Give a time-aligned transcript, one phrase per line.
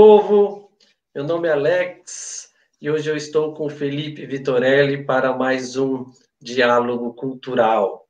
[0.00, 0.72] povo!
[1.14, 2.48] Meu nome é Alex
[2.80, 6.06] e hoje eu estou com Felipe Vitorelli para mais um
[6.40, 8.08] diálogo cultural.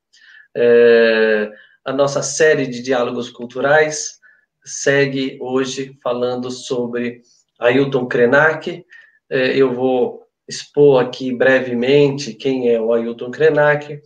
[0.55, 1.51] É,
[1.83, 4.21] a nossa série de diálogos culturais
[4.63, 7.23] segue hoje falando sobre
[7.59, 8.85] Ailton Krenak.
[9.29, 13.99] É, eu vou expor aqui brevemente quem é o Ailton Krenak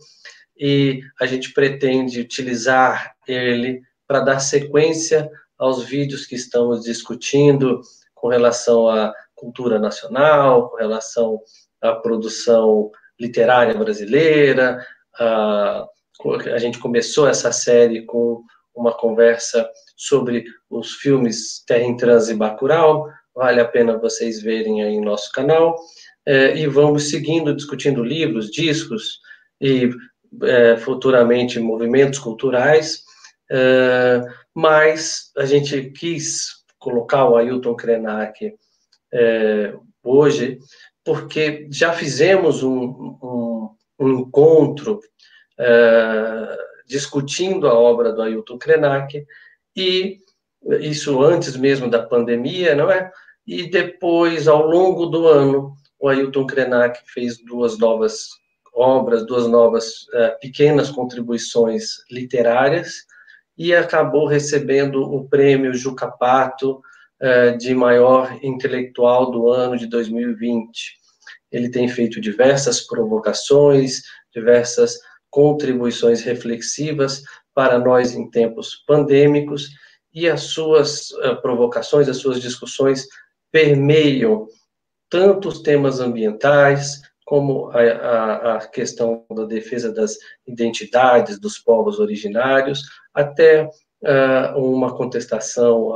[0.58, 7.80] e a gente pretende utilizar ele para dar sequência aos vídeos que estamos discutindo
[8.14, 11.40] com relação à cultura nacional, com relação
[11.80, 14.84] à produção literária brasileira.
[15.18, 15.86] A,
[16.58, 18.42] gente começou essa série com
[18.74, 24.82] uma conversa sobre os filmes Terra em Trans e Bacurau, vale a pena vocês verem
[24.82, 25.76] aí nosso canal,
[26.26, 29.20] é, e vamos seguindo, discutindo livros, discos
[29.60, 29.90] e
[30.42, 33.02] é, futuramente movimentos culturais,
[33.50, 34.20] é,
[34.56, 38.54] mas a gente quis colocar o Ailton Krenak
[39.12, 40.58] é, hoje,
[41.04, 44.98] porque já fizemos um, um, um encontro
[45.60, 49.26] é, discutindo a obra do Ailton Krenak,
[49.76, 50.20] e
[50.80, 53.12] isso antes mesmo da pandemia, não é?
[53.46, 58.28] E depois, ao longo do ano, o Ailton Krenak fez duas novas
[58.72, 63.04] obras, duas novas uh, pequenas contribuições literárias,
[63.56, 66.80] e acabou recebendo o prêmio Juca Pato
[67.18, 70.96] eh, de maior intelectual do ano de 2020.
[71.50, 74.02] Ele tem feito diversas provocações,
[74.34, 74.98] diversas
[75.30, 77.22] contribuições reflexivas
[77.54, 79.70] para nós em tempos pandêmicos,
[80.12, 83.06] e as suas uh, provocações, as suas discussões
[83.52, 84.46] permeiam
[85.10, 91.98] tanto os temas ambientais, como a, a, a, questão da defesa das identidades dos povos
[91.98, 95.92] originários, até uh, uma contestação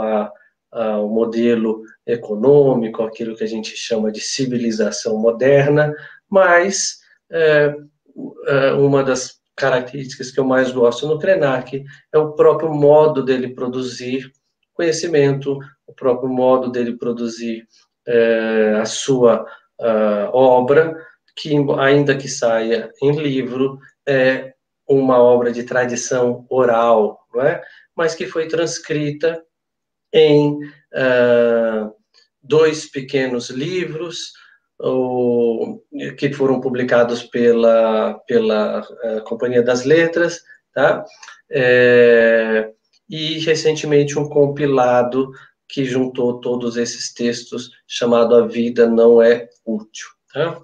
[0.72, 5.94] ao modelo econômico, aquilo que a gente chama de civilização moderna,
[6.28, 6.98] mas
[7.30, 7.80] uh,
[8.16, 13.54] uh, uma das características que eu mais gosto no Krenak é o próprio modo dele
[13.54, 14.32] produzir
[14.74, 17.68] conhecimento, o próprio modo dele produzir
[18.80, 19.46] a sua
[20.32, 20.96] obra,
[21.40, 24.52] que, ainda que saia em livro, é
[24.88, 27.62] uma obra de tradição oral, não é?
[27.96, 29.42] mas que foi transcrita
[30.12, 31.92] em uh,
[32.42, 34.32] dois pequenos livros,
[36.16, 40.40] que foram publicados pela, pela uh, Companhia das Letras,
[40.72, 41.04] tá?
[41.50, 42.70] É,
[43.08, 45.30] e recentemente um compilado
[45.68, 50.08] que juntou todos esses textos, chamado A Vida Não É Útil.
[50.32, 50.58] Tá?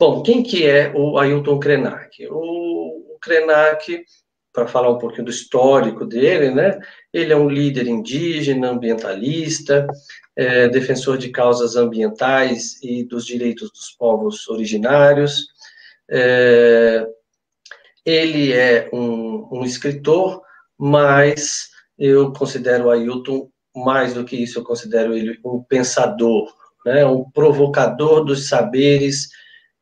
[0.00, 2.24] Bom, quem que é o Ailton Krenak?
[2.30, 4.04] O, Krenak,
[4.52, 6.78] para falar um pouquinho do histórico dele, né?
[7.12, 9.88] Ele é um líder indígena, ambientalista,
[10.36, 15.48] é, defensor de causas ambientais e dos direitos dos povos originários.
[16.08, 17.04] É,
[18.06, 20.42] ele é um, um, escritor,
[20.78, 26.54] mas eu considero o Ailton mais do que isso, eu considero ele um pensador,
[26.86, 27.04] né?
[27.04, 29.28] Um provocador dos saberes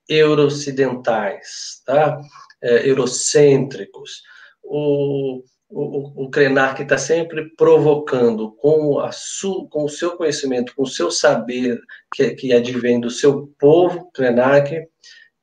[0.09, 2.21] eurocidentais, tá?
[2.63, 4.23] É, eurocêntricos.
[4.63, 10.83] O, o, o Krenak está sempre provocando com, a su, com o seu conhecimento, com
[10.83, 11.79] o seu saber,
[12.15, 14.87] que, que advém do seu povo, Krenak,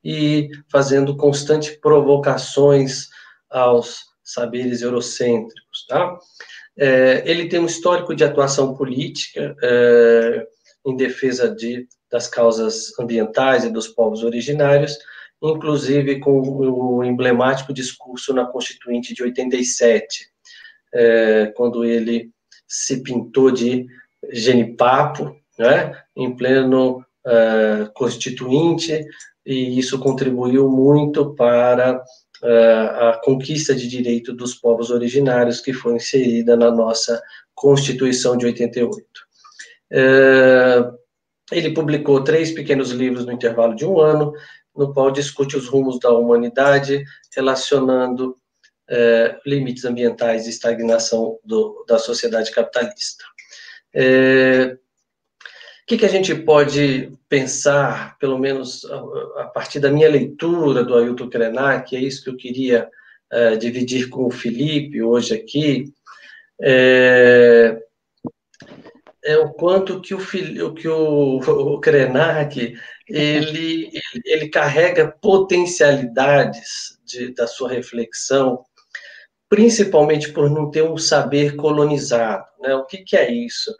[0.03, 3.07] e fazendo constantes provocações
[3.49, 6.17] aos saberes eurocêntricos, tá?
[6.77, 10.47] É, ele tem um histórico de atuação política é,
[10.85, 14.99] em defesa de das causas ambientais e dos povos originários,
[15.41, 20.27] inclusive com o emblemático discurso na Constituinte de 87,
[20.93, 22.29] é, quando ele
[22.67, 23.87] se pintou de
[24.31, 29.03] genipapo, né, em pleno é, Constituinte,
[29.43, 31.99] e isso contribuiu muito para
[32.43, 32.49] é,
[33.09, 37.19] a conquista de direito dos povos originários que foi inserida na nossa
[37.55, 39.03] Constituição de 88.
[39.91, 41.02] É,
[41.53, 44.33] ele publicou três pequenos livros no intervalo de um ano,
[44.75, 47.03] no qual discute os rumos da humanidade,
[47.35, 48.35] relacionando
[48.89, 53.23] é, limites ambientais e estagnação do, da sociedade capitalista.
[53.93, 54.77] É,
[55.83, 60.83] o que, que, a gente pode pensar, pelo menos a, a, partir da minha leitura
[60.83, 62.89] do Ailton Krenak, é isso que eu queria
[63.31, 65.93] é, dividir com o Felipe hoje aqui,
[66.61, 67.77] é,
[69.23, 71.37] é o quanto que o, que o,
[71.75, 72.75] o Krenak
[73.07, 73.91] ele,
[74.25, 78.63] ele carrega potencialidades de, da sua reflexão,
[79.49, 82.45] principalmente por não ter um saber colonizado.
[82.59, 82.73] Né?
[82.75, 83.73] O que, que é isso?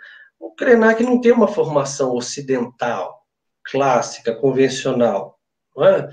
[0.44, 3.26] o Krenak não tem uma formação ocidental,
[3.64, 5.40] clássica, convencional.
[5.80, 6.10] É?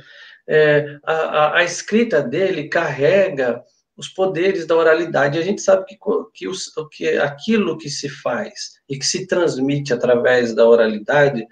[0.49, 3.63] É, a, a, a, escrita dele carrega
[4.01, 5.39] os poderes da oralidade.
[5.39, 5.97] A gente sabe que,
[6.33, 11.47] que, os, que aquilo que se faz e que se transmite através da oralidade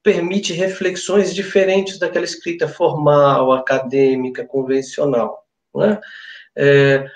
[0.00, 5.44] permite reflexões diferentes daquela escrita formal, acadêmica, convencional.
[5.76, 6.00] É?
[6.56, 7.06] É,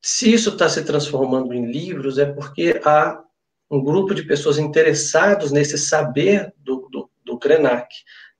[0.00, 3.20] se isso está se transformando em livros, é porque há
[3.68, 7.88] um grupo de pessoas interessados nesse saber do, do, do Krenak,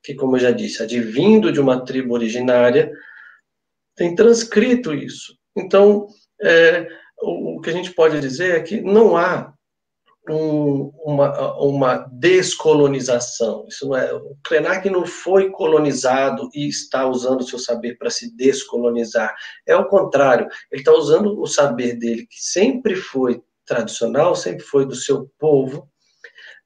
[0.01, 2.93] que, como eu já disse, advindo de uma tribo originária,
[3.97, 5.42] tem transcrito isso.
[5.57, 6.07] Então,
[6.41, 6.89] é,
[7.21, 9.53] o, que a gente pode dizer é que não há
[10.29, 13.67] um, uma, uma descolonização.
[13.69, 18.11] Isso não é, o Krenak não foi colonizado e está usando o seu saber para
[18.11, 19.35] se descolonizar.
[19.67, 24.87] É o contrário, ele está usando o saber dele, que sempre foi tradicional, sempre foi
[24.87, 25.89] do seu povo,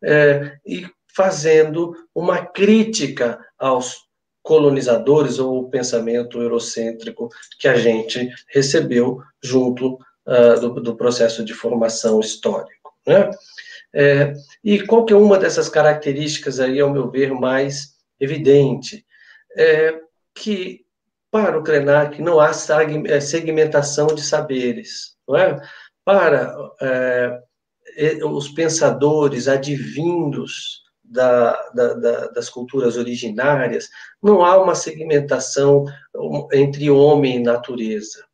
[0.03, 4.06] é, e fazendo uma crítica aos
[4.47, 7.29] colonizadores ou o pensamento eurocêntrico
[7.59, 12.95] que a gente recebeu junto uh, do, do, processo de formação histórico.
[13.05, 13.29] Né?
[13.93, 19.05] É, e qual que é uma dessas características aí, ao meu ver, mais evidente?
[19.59, 19.99] É
[20.33, 20.85] que
[21.29, 22.53] para o Krenak não há
[23.09, 25.61] é, segmentação de saberes, não é?
[26.05, 27.41] para é,
[28.25, 33.89] os pensadores advindos da, da, da, das culturas originárias,
[34.23, 35.85] não há uma segmentação
[36.53, 38.25] entre homem e natureza.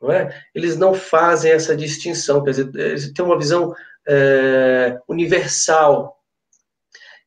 [0.00, 0.44] Não é?
[0.54, 3.74] Eles não fazem essa distinção, quer dizer, eles têm uma visão
[4.06, 6.16] é, universal.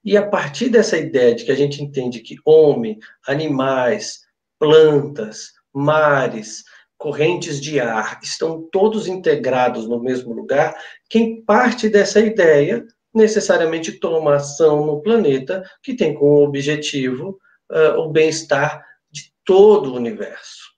[0.04, 2.98] E a partir dessa ideia de que a gente entende que homem,
[3.28, 4.22] animais,
[4.58, 6.64] plantas, mares,
[6.98, 10.76] correntes de ar estão todos integrados no mesmo lugar,
[11.10, 17.40] quem parte dessa ideia necessariamente toma ação no planeta que tem como objetivo
[17.72, 20.70] uh, o bem-estar de todo o universo.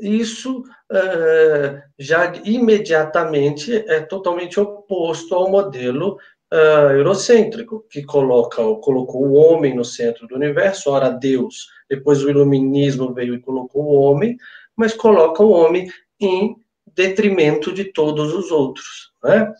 [0.00, 6.18] Isso uh, já imediatamente é totalmente oposto ao modelo
[6.52, 12.30] uh, eurocêntrico, que coloca, colocou o homem no centro do universo, ora Deus, depois o
[12.30, 14.36] iluminismo veio e colocou o homem,
[14.76, 15.90] mas coloca o homem
[16.20, 16.56] em
[16.94, 19.12] detrimento de todos os outros.
[19.22, 19.52] Né?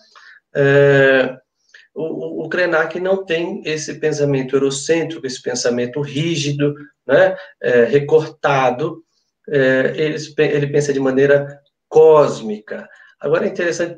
[1.98, 6.74] O, o Krenak não tem esse pensamento eurocêntrico, esse pensamento rígido,
[7.06, 7.36] né?
[7.60, 9.02] É, recortado,
[9.48, 12.88] é, ele, ele pensa de maneira cósmica.
[13.20, 13.96] Agora é interessante,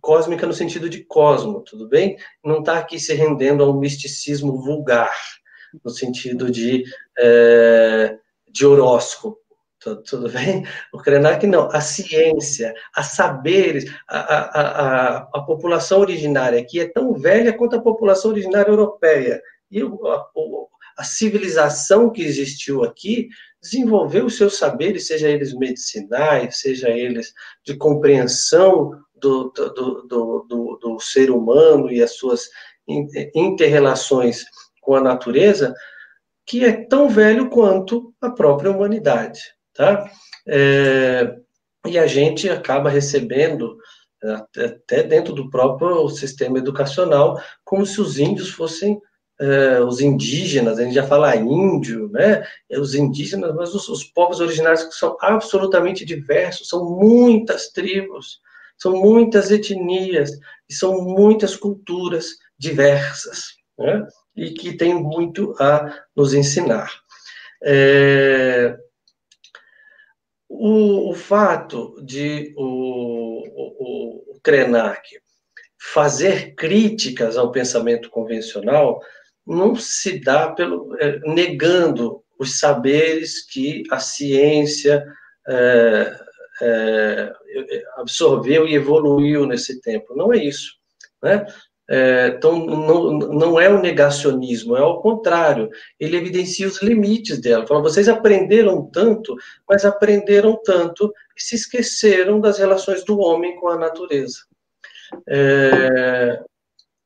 [0.00, 2.16] cósmica no sentido de cosmo, tudo bem?
[2.44, 5.14] Não está aqui se rendendo a um misticismo vulgar,
[5.84, 6.82] no sentido de,
[7.16, 8.16] é,
[8.50, 9.38] de horóscopo.
[9.78, 10.64] Tudo, tudo bem?
[10.92, 11.68] O Krenak não.
[11.70, 17.76] A ciência, a saberes, a, a, a, a população originária aqui é tão velha quanto
[17.76, 19.40] a população originária europeia.
[19.70, 20.26] E a,
[20.98, 23.28] a civilização que existiu aqui
[23.60, 27.32] desenvolveu os seus saberes, seja eles medicinais, seja eles
[27.64, 32.48] de compreensão do, do, do, do, do ser humano e as suas
[33.34, 34.44] interrelações
[34.80, 35.74] com a natureza,
[36.46, 40.10] que é tão velho quanto a própria humanidade tá?
[40.48, 41.36] É,
[41.86, 43.76] e a gente acaba recebendo,
[44.54, 49.00] até dentro do próprio sistema educacional, como se os índios fossem
[49.38, 52.42] é, os indígenas, a gente já fala índio, né?
[52.70, 58.40] É, os indígenas, mas os, os povos originários que são absolutamente diversos, são muitas tribos,
[58.78, 60.30] são muitas etnias,
[60.68, 62.26] e são muitas culturas
[62.58, 64.06] diversas, né?
[64.34, 66.90] E que tem muito a nos ensinar.
[67.62, 68.76] É,
[70.58, 75.18] o, o fato de o, o, o Krenak
[75.78, 79.00] fazer críticas ao pensamento convencional
[79.46, 85.04] não se dá pelo é, negando os saberes que a ciência
[85.48, 86.20] é,
[86.62, 87.32] é,
[87.96, 90.14] absorveu e evoluiu nesse tempo.
[90.16, 90.74] Não é isso.
[91.22, 91.46] Né?
[91.88, 97.66] É, então, não, não é o negacionismo, é ao contrário, ele evidencia os limites dela.
[97.66, 99.36] Fala, vocês aprenderam tanto,
[99.68, 104.38] mas aprenderam tanto e se esqueceram das relações do homem com a natureza.
[105.28, 106.40] É,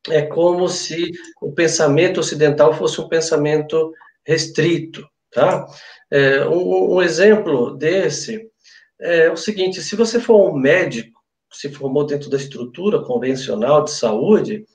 [0.09, 3.93] é como se o pensamento ocidental fosse um pensamento
[4.25, 5.67] restrito, tá?
[6.09, 8.49] É, um, um exemplo desse
[8.99, 11.20] é o seguinte: se você for um médico,
[11.51, 14.65] se formou dentro da estrutura convencional de saúde,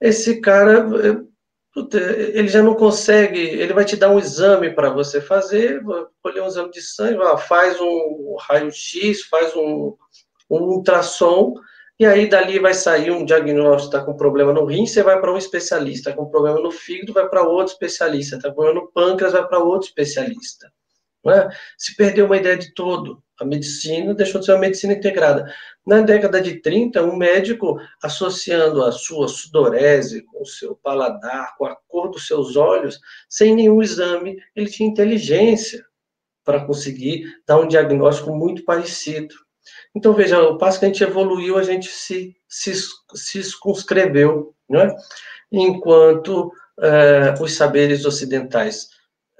[0.00, 1.20] esse cara, eh,
[2.34, 5.82] ele já não consegue, ele vai te dar um exame para você fazer,
[6.22, 7.18] colher um exame de sangue,
[7.48, 9.96] faz um raio-x, faz um,
[10.50, 11.54] um ultrassom,
[11.98, 15.32] E aí, dali vai sair um diagnóstico, está com problema no rim, você vai para
[15.32, 18.92] um especialista, está com problema no fígado, vai para outro especialista, está com problema no
[18.92, 20.72] pâncreas, vai para outro especialista.
[21.26, 21.48] É?
[21.78, 23.23] Se perdeu uma ideia de todo.
[23.40, 25.52] A medicina deixou de ser uma medicina integrada.
[25.86, 31.66] Na década de 30, um médico associando a sua sudorese com o seu paladar, com
[31.66, 35.84] a cor dos seus olhos, sem nenhum exame, ele tinha inteligência
[36.44, 39.34] para conseguir dar um diagnóstico muito parecido.
[39.94, 42.74] Então, veja, o passo que a gente evoluiu, a gente se, se,
[43.14, 44.94] se circunscreveu, né?
[45.50, 48.88] enquanto é, os saberes ocidentais.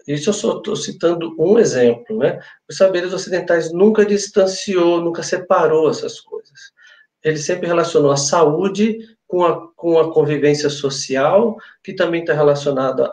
[0.06, 2.40] Isso eu só estou citando um exemplo, né?
[2.68, 6.72] Os saberes ocidentais nunca distanciou, nunca separou essas coisas.
[7.22, 13.12] Ele sempre relacionou a saúde com a, com a convivência social, que também está relacionada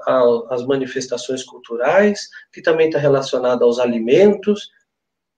[0.50, 4.70] às manifestações culturais, que também está relacionada aos alimentos,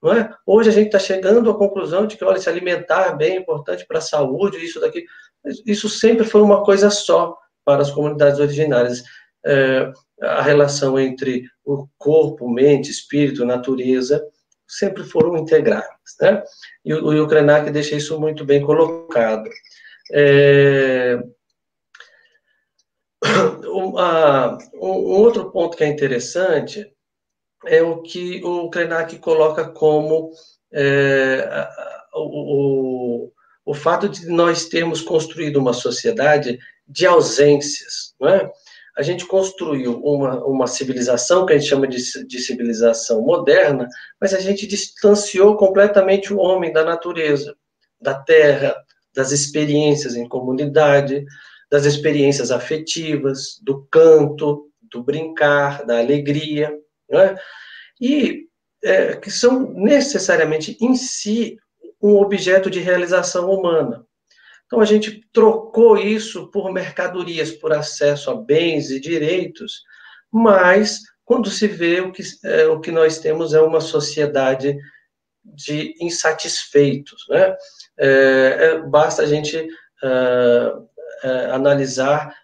[0.01, 0.35] não é?
[0.45, 3.85] Hoje a gente está chegando à conclusão de que, olha, se alimentar bem é importante
[3.85, 5.05] para a saúde, isso daqui.
[5.65, 9.03] Isso sempre foi uma coisa só para as comunidades originárias.
[9.45, 14.23] É, a relação entre o corpo, mente, espírito, natureza,
[14.67, 15.89] sempre foram integradas.
[16.21, 16.43] Né?
[16.85, 19.49] E o, o Krenak deixa isso muito bem colocado.
[20.11, 21.17] É,
[23.73, 23.95] um,
[24.73, 26.93] um, outro ponto que é interessante
[27.65, 30.31] é o que o Krenak coloca como
[30.73, 31.67] é,
[32.13, 33.31] o,
[33.65, 38.51] o, fato de nós termos construído uma sociedade de ausências, não é?
[38.95, 43.87] A gente construiu uma, uma civilização que a gente chama de, de civilização moderna,
[44.21, 47.55] mas a gente distanciou completamente o homem da natureza,
[47.99, 48.75] da terra,
[49.15, 51.25] das experiências em comunidade,
[51.71, 56.71] das experiências afetivas, do canto, do brincar, da alegria
[57.09, 57.35] né?
[57.99, 58.47] e
[58.83, 61.57] é, que são necessariamente em si
[62.01, 64.05] um objeto de realização humana.
[64.73, 69.83] Então a gente trocou isso por mercadorias, por acesso a bens e direitos,
[70.31, 74.75] mas quando se vê o que, é, o que nós temos é uma sociedade
[75.45, 77.55] de insatisfeitos, né?
[77.99, 79.55] É, é, basta a gente
[80.03, 80.73] é,
[81.23, 82.35] é, analisar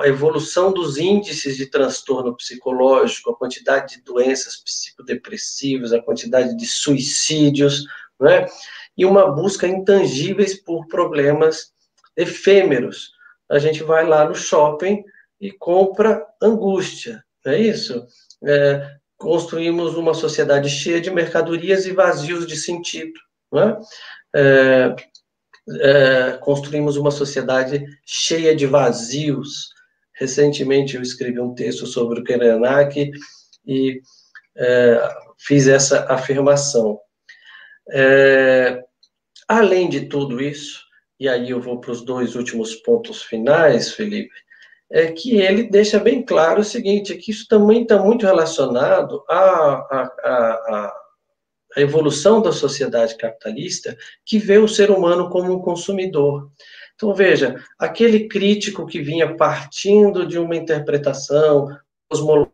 [0.00, 6.66] a evolução dos índices de transtorno psicológico, a quantidade de doenças psicodepressivas, a quantidade de
[6.66, 7.84] suicídios,
[8.22, 8.46] né?
[8.96, 11.72] e uma busca intangíveis por problemas
[12.16, 13.10] efêmeros.
[13.50, 15.02] A gente vai lá no shopping
[15.40, 18.06] e compra angústia, não é isso?
[18.44, 23.18] É, construímos uma sociedade cheia de mercadorias e vazios de sentido,
[23.50, 24.96] não é?
[25.80, 29.70] é construímos uma sociedade cheia de vazios.
[30.14, 33.10] Recentemente eu escrevi um texto sobre o Krenak
[33.66, 34.00] e
[34.56, 36.98] é, fiz essa afirmação.
[37.90, 38.82] É,
[39.48, 40.82] além de tudo isso,
[41.18, 44.34] e aí eu vou para os dois últimos pontos finais, Felipe,
[44.90, 49.38] é que ele deixa bem claro o seguinte, que isso também está muito relacionado a,
[49.38, 50.92] a, a,
[51.76, 56.50] a evolução da sociedade capitalista que vê o ser humano como um consumidor.
[56.94, 61.68] Então, veja, aquele crítico que vinha partindo de uma interpretação
[62.08, 62.52] cosmológica,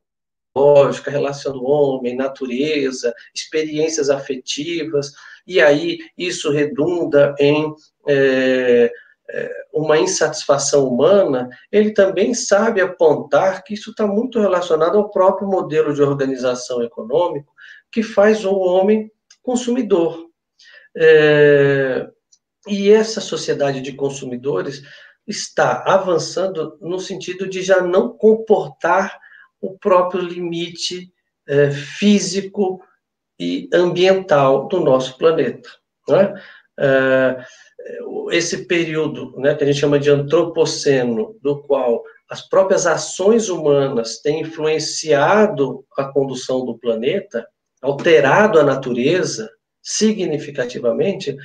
[1.05, 5.13] relação do homem, natureza, experiências afetivas,
[5.47, 7.75] e aí isso redunda em
[8.07, 8.93] é,
[9.31, 15.47] é, uma insatisfação humana, ele também sabe apontar que isso está muito relacionado ao próprio
[15.47, 17.53] modelo de organização econômico,
[17.93, 19.11] que faz o homem
[19.43, 20.27] consumidor.
[20.97, 22.09] É,
[22.67, 24.83] e essa sociedade de consumidores
[25.27, 29.19] está avançando no sentido de já não comportar
[29.61, 31.13] o próprio limite
[31.47, 32.81] é, físico
[33.39, 35.69] e ambiental do nosso planeta.
[36.09, 36.35] Né?
[36.79, 37.45] É,
[38.31, 44.19] esse período né, que a gente chama de antropoceno, do qual as próprias ações humanas
[44.21, 47.47] têm influenciado a condução do planeta,
[47.81, 49.51] alterado a natureza
[49.83, 51.37] significativamente,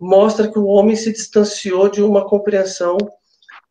[0.00, 2.96] mostra que o homem se distanciou de uma compreensão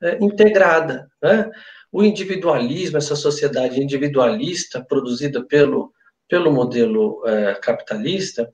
[0.01, 1.09] é, integrada.
[1.21, 1.49] Né?
[1.91, 5.93] O individualismo, essa sociedade individualista produzida pelo,
[6.29, 8.51] pelo modelo é, capitalista,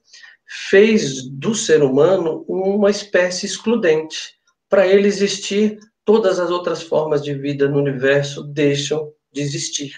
[0.70, 4.36] fez do ser humano uma espécie excludente.
[4.70, 9.94] Para ele existir, todas as outras formas de vida no universo deixam de existir.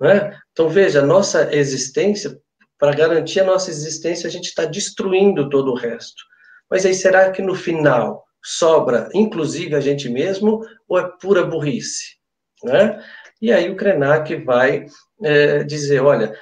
[0.00, 0.36] Né?
[0.52, 2.40] Então, veja, nossa existência
[2.82, 6.20] para garantir a nossa existência, a gente está destruindo todo o resto.
[6.68, 12.16] Mas aí, será que no final sobra, inclusive, a gente mesmo, ou é pura burrice?
[12.62, 13.02] Né?
[13.40, 14.86] E aí o Krenak vai
[15.22, 16.38] é, dizer, olha,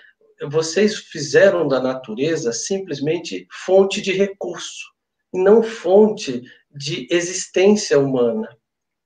[0.49, 4.87] vocês fizeram da natureza simplesmente fonte de recurso,
[5.33, 8.49] não fonte de existência humana.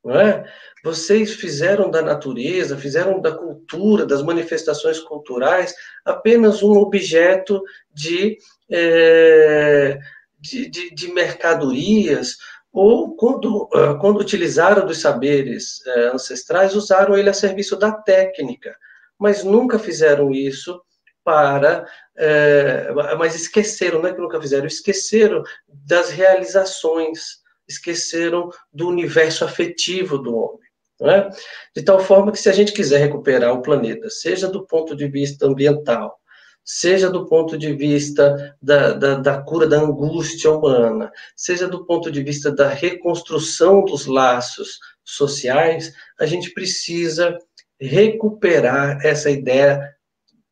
[0.04, 0.44] Não é?
[0.84, 8.36] Vocês fizeram da natureza, fizeram da cultura, das manifestações culturais, apenas um objeto de,
[8.70, 9.98] é,
[10.38, 12.36] de, de, de, mercadorias,
[12.74, 18.76] ou quando, ah, quando utilizaram dos saberes é, ancestrais, usaram ele a serviço da técnica,
[19.16, 20.82] mas nunca fizeram isso
[21.22, 21.86] para.
[22.16, 27.38] É, mas esqueceram, não é que nunca fizeram, esqueceram das realizações,
[27.68, 30.64] esqueceram do universo afetivo do homem.
[31.02, 31.28] É?
[31.74, 35.06] De tal forma que, se a gente quiser recuperar o planeta, seja do ponto de
[35.06, 36.18] vista ambiental,
[36.64, 42.10] seja do ponto de vista da, da, da, cura da angústia humana, seja do ponto
[42.10, 47.36] de vista da reconstrução dos laços sociais, a gente precisa
[47.78, 49.94] recuperar essa ideia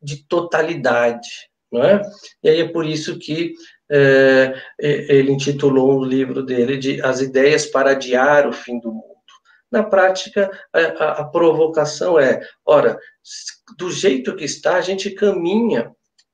[0.02, 2.02] de totalidade, não é?
[2.42, 3.54] E aí é por isso que
[3.90, 9.12] é, ele intitulou o livro dele de As Ideias para Adiar o Fim do Mundo.
[9.70, 12.98] Na prática, a, a, a provocação é: ora,
[13.78, 15.90] do jeito que está, a gente caminha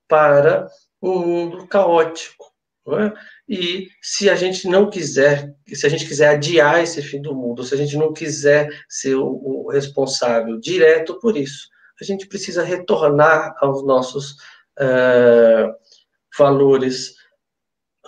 [0.09, 0.69] para
[1.01, 2.49] um mundo caótico.
[2.89, 3.13] É?
[3.47, 7.63] E se a gente não quiser, se a gente quiser adiar esse fim do mundo,
[7.63, 11.69] se a gente não quiser ser o, o responsável direto por isso,
[12.01, 14.33] a gente precisa retornar aos nossos
[14.81, 15.75] uh,
[16.39, 17.15] valores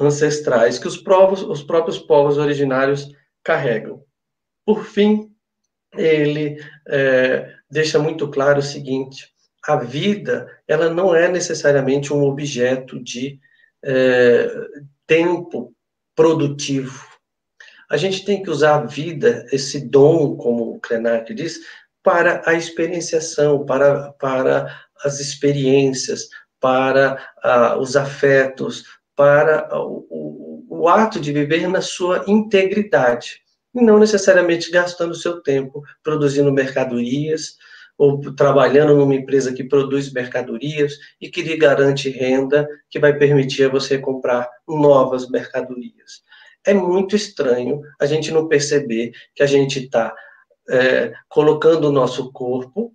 [0.00, 3.08] ancestrais que os, povos, os próprios povos originários
[3.44, 4.02] carregam.
[4.64, 5.30] Por fim,
[5.96, 9.32] ele é, deixa muito claro o seguinte:
[9.66, 13.38] a vida ela não é necessariamente um objeto de
[13.82, 14.50] é,
[15.06, 15.74] tempo
[16.14, 17.06] produtivo.
[17.90, 21.60] A gente tem que usar a vida, esse dom, como o Krenak diz,
[22.02, 24.74] para a experienciação, para, para
[25.04, 26.28] as experiências,
[26.60, 27.18] para
[27.78, 28.84] os afetos,
[29.16, 33.42] para o, o, o, ato de viver na sua integridade,
[33.74, 37.56] e não necessariamente gastando seu tempo produzindo mercadorias
[38.00, 43.64] ou trabalhando numa empresa que produz mercadorias e que lhe garante renda que vai permitir
[43.64, 46.22] a você comprar novas mercadorias.
[46.64, 50.14] É muito estranho a gente não perceber que a gente está
[50.70, 52.94] é, colocando o nosso corpo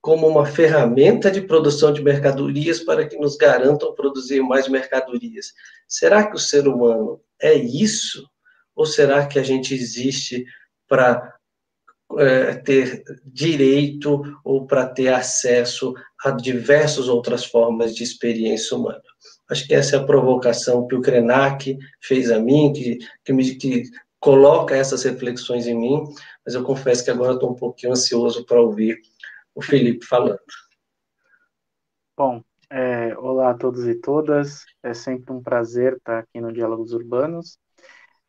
[0.00, 5.52] como uma ferramenta de produção de mercadorias para que nos garantam produzir mais mercadorias.
[5.88, 8.24] Será que o ser humano é isso?
[8.76, 10.44] Ou será que a gente existe
[10.86, 11.34] para
[12.20, 19.02] é, ter direito ou para ter acesso a diversas outras formas de experiência humana?
[19.50, 23.54] Acho que essa é a provocação que o Krenak fez a mim, que, que, me,
[23.56, 23.84] que
[24.18, 26.02] coloca essas reflexões em mim,
[26.44, 28.98] mas eu confesso que agora estou um pouquinho ansioso para ouvir
[29.54, 30.40] o Felipe falando.
[32.16, 36.92] Bom, é, olá a todos e todas, é sempre um prazer estar aqui no Diálogos
[36.92, 37.58] Urbanos,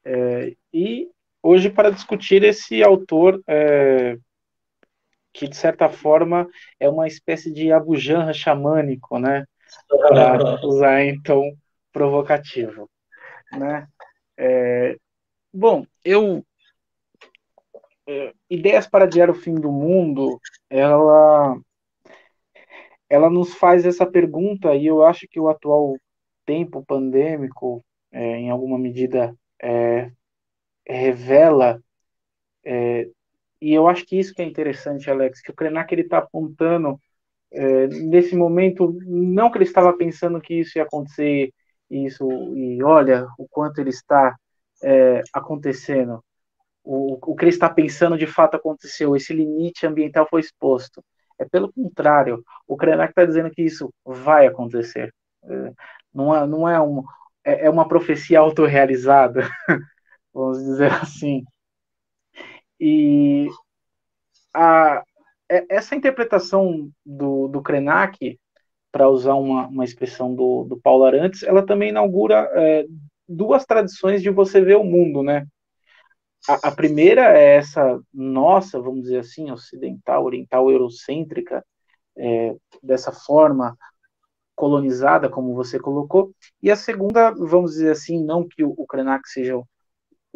[0.04, 1.10] é, e
[1.46, 4.18] hoje para discutir esse autor é,
[5.32, 6.48] que, de certa forma,
[6.80, 9.46] é uma espécie de abujanra xamânico, né,
[9.88, 11.44] para usar, então,
[11.92, 12.90] provocativo,
[13.52, 13.88] né,
[14.38, 14.98] é,
[15.54, 16.44] Bom, eu
[18.06, 20.38] é, ideias para adiar o fim do mundo,
[20.70, 21.58] ela
[23.10, 25.96] ela nos faz essa pergunta e eu acho que o atual
[26.46, 30.12] tempo pandêmico, é, em alguma medida, é,
[30.88, 31.82] revela
[32.64, 33.08] é,
[33.62, 37.00] e eu acho que isso que é interessante, Alex, que o Krenak ele está apontando
[37.52, 41.54] é, nesse momento, não que ele estava pensando que isso ia acontecer,
[41.90, 44.36] isso e olha o quanto ele está
[44.84, 46.24] é, acontecendo.
[46.84, 51.04] O, o que ele está pensando de fato aconteceu, esse limite ambiental foi exposto.
[51.40, 55.14] É pelo contrário, o Krenak está dizendo que isso vai acontecer.
[55.44, 55.72] É,
[56.14, 57.04] não é, não é, um,
[57.44, 59.50] é, é uma profecia autorrealizada,
[60.36, 61.44] vamos dizer assim.
[62.80, 63.48] E
[64.54, 65.02] a,
[65.50, 68.38] é, essa interpretação do, do Krenak,
[68.92, 72.86] para usar uma, uma expressão do, do Paulo Arantes, ela também inaugura é,
[73.28, 75.46] duas tradições de você ver o mundo, né?
[76.48, 81.66] A, a, primeira é essa nossa, vamos dizer assim, ocidental, oriental, eurocêntrica,
[82.18, 83.78] é, dessa forma
[84.56, 86.32] colonizada, como você colocou.
[86.62, 89.62] E a segunda, vamos dizer assim, não que o, o Krenak seja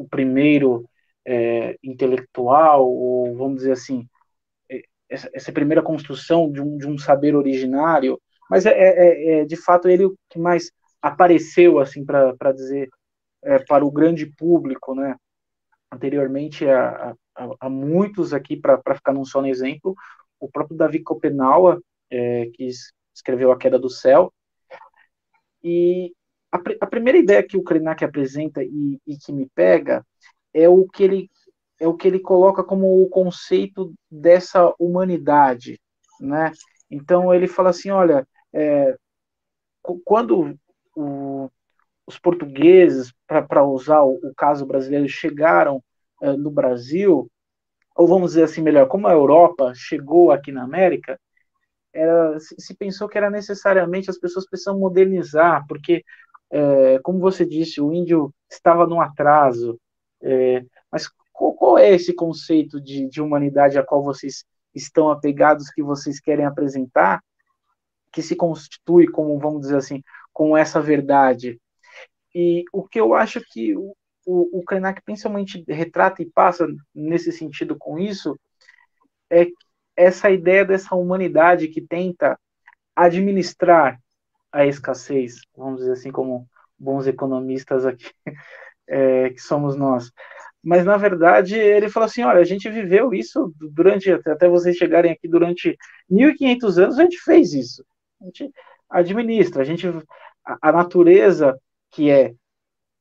[0.03, 0.89] o, primeiro
[1.25, 4.07] é, intelectual, ou vamos dizer assim,
[4.69, 9.45] é, essa, essa, primeira construção de um, de um saber originário, mas é, é, é
[9.45, 12.89] de fato ele o que mais apareceu assim para dizer
[13.43, 15.15] é, para o grande público, né?
[15.91, 19.95] Anteriormente a muitos aqui para ficar num só exemplo,
[20.39, 22.69] o próprio Davi Copenaua é, que
[23.13, 24.33] escreveu A Queda do Céu
[25.63, 26.13] e
[26.51, 30.05] a, a primeira ideia que o Krenak apresenta e, e, que me pega
[30.53, 31.31] é o que ele
[31.79, 35.79] é o que ele coloca como o conceito dessa humanidade,
[36.19, 36.51] né?
[36.91, 38.97] Então ele fala assim, olha, é,
[40.03, 40.57] quando
[40.95, 41.49] o,
[42.05, 45.81] os portugueses, para usar o, o, caso brasileiro, chegaram
[46.21, 47.31] é, no Brasil,
[47.95, 51.19] ou vamos dizer assim melhor, como a Europa chegou aqui na América,
[51.93, 56.03] era, se, se pensou que era necessariamente as pessoas precisam modernizar, porque,
[56.51, 59.79] é, como você disse, o índio estava no atraso,
[60.21, 65.69] é, mas qual, qual, é esse conceito de, de humanidade a qual vocês estão apegados,
[65.69, 67.21] que vocês querem apresentar,
[68.11, 70.01] que se constitui como, vamos dizer assim,
[70.33, 71.59] com essa verdade?
[72.33, 77.31] E o que eu acho que o, o, o Krenak principalmente retrata e passa nesse
[77.31, 78.39] sentido com isso
[79.29, 79.47] é
[79.95, 82.39] essa ideia dessa humanidade que tenta
[82.95, 83.99] administrar
[84.51, 88.11] a escassez, vamos dizer assim, como bons economistas aqui,
[88.87, 90.11] é, que somos nós.
[90.63, 95.11] Mas, na verdade, ele falou assim: olha, a gente viveu isso durante, até vocês chegarem
[95.11, 95.77] aqui, durante
[96.11, 97.85] 1.500 anos, a gente fez isso.
[98.21, 98.51] A gente
[98.89, 99.87] administra, a gente.
[100.45, 101.57] A, a natureza,
[101.91, 102.33] que é,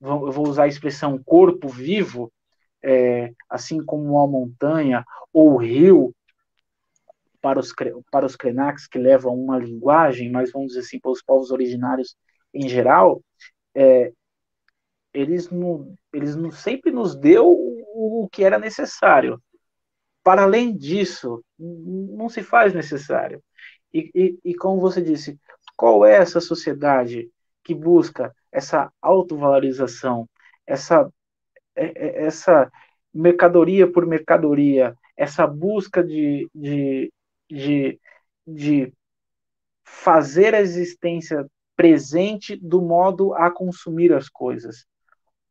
[0.01, 2.33] eu vou usar a expressão corpo vivo,
[2.83, 6.15] é, assim como uma montanha ou o rio,
[7.40, 7.72] para os,
[8.11, 12.16] para os Krenaks que levam uma linguagem, mas vamos dizer assim, para os povos originários
[12.53, 13.22] em geral,
[13.74, 14.12] é,
[15.12, 19.40] eles, no, eles no, sempre nos deu o, o que era necessário.
[20.22, 23.42] Para além disso, não se faz necessário.
[23.92, 25.38] E, e, e como você disse,
[25.77, 27.31] qual é essa sociedade
[27.62, 30.29] que busca essa autovalorização,
[30.66, 31.11] essa,
[31.74, 32.70] é, é, essa
[33.12, 37.12] mercadoria por mercadoria, essa busca de, de,
[37.49, 38.01] de,
[38.47, 38.93] de
[39.85, 44.87] fazer a existência presente do modo a consumir as coisas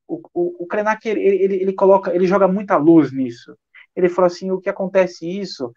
[0.08, 3.56] o, o, o Krenak ele, ele, ele, coloca, ele joga muita luz nisso.
[3.96, 5.74] Ele fala assim, o que acontece isso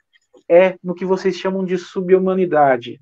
[0.49, 3.01] é no que vocês chamam de subhumanidade,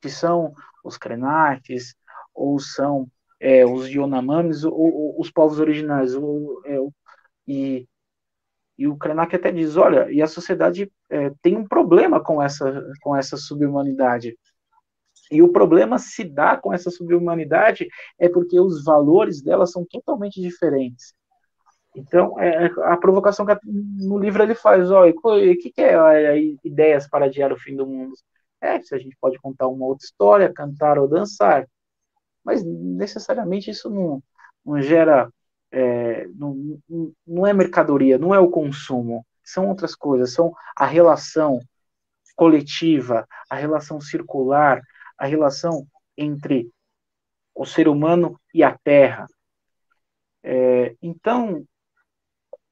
[0.00, 1.94] que são os Krenaks,
[2.34, 3.08] ou são
[3.40, 6.14] é, os Yonomamis, ou, ou, os povos originais.
[6.14, 6.78] Ou, é,
[7.46, 7.88] e,
[8.82, 12.84] e o Krenak até diz, olha, e a sociedade é, tem um problema com essa,
[13.00, 14.36] com essa subhumanidade.
[15.30, 17.86] E o problema se dá com essa subhumanidade
[18.18, 21.14] é porque os valores dela são totalmente diferentes.
[21.94, 25.94] Então, é, é a provocação que no livro ele faz, ó, o que, que é,
[25.94, 28.14] é ideias para adiar o fim do mundo?
[28.60, 31.68] É, se a gente pode contar uma outra história, cantar ou dançar.
[32.44, 34.20] Mas necessariamente isso não,
[34.66, 35.30] não gera,
[35.72, 36.78] é, não,
[37.26, 41.58] não é mercadoria, não é o consumo, são outras coisas, são a relação
[42.36, 44.82] coletiva, a relação circular,
[45.18, 46.70] a relação entre
[47.54, 49.26] o ser humano e a Terra.
[50.42, 51.64] É, então,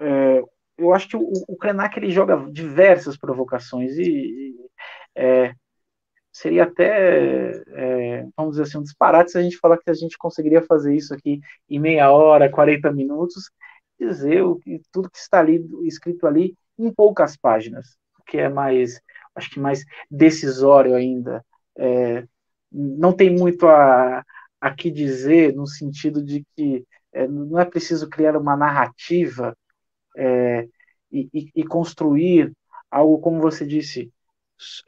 [0.00, 0.42] é,
[0.76, 4.56] eu acho que o, o Krenak ele joga diversas provocações e, e
[5.14, 5.54] é,
[6.32, 10.16] seria até, é, vamos dizer assim, um disparate se a gente falar que a gente
[10.18, 13.50] conseguiria fazer isso aqui em meia hora, 40 minutos,
[13.98, 14.60] dizer o
[14.92, 19.00] tudo que está ali escrito ali em poucas páginas, que é mais,
[19.34, 21.44] acho que mais decisório ainda.
[21.76, 22.24] É,
[22.72, 24.24] não tem muito a,
[24.60, 29.56] a que dizer no sentido de que é, não é preciso criar uma narrativa
[30.16, 30.68] é,
[31.10, 32.52] e, e, e, construir
[32.90, 34.12] algo, como você disse,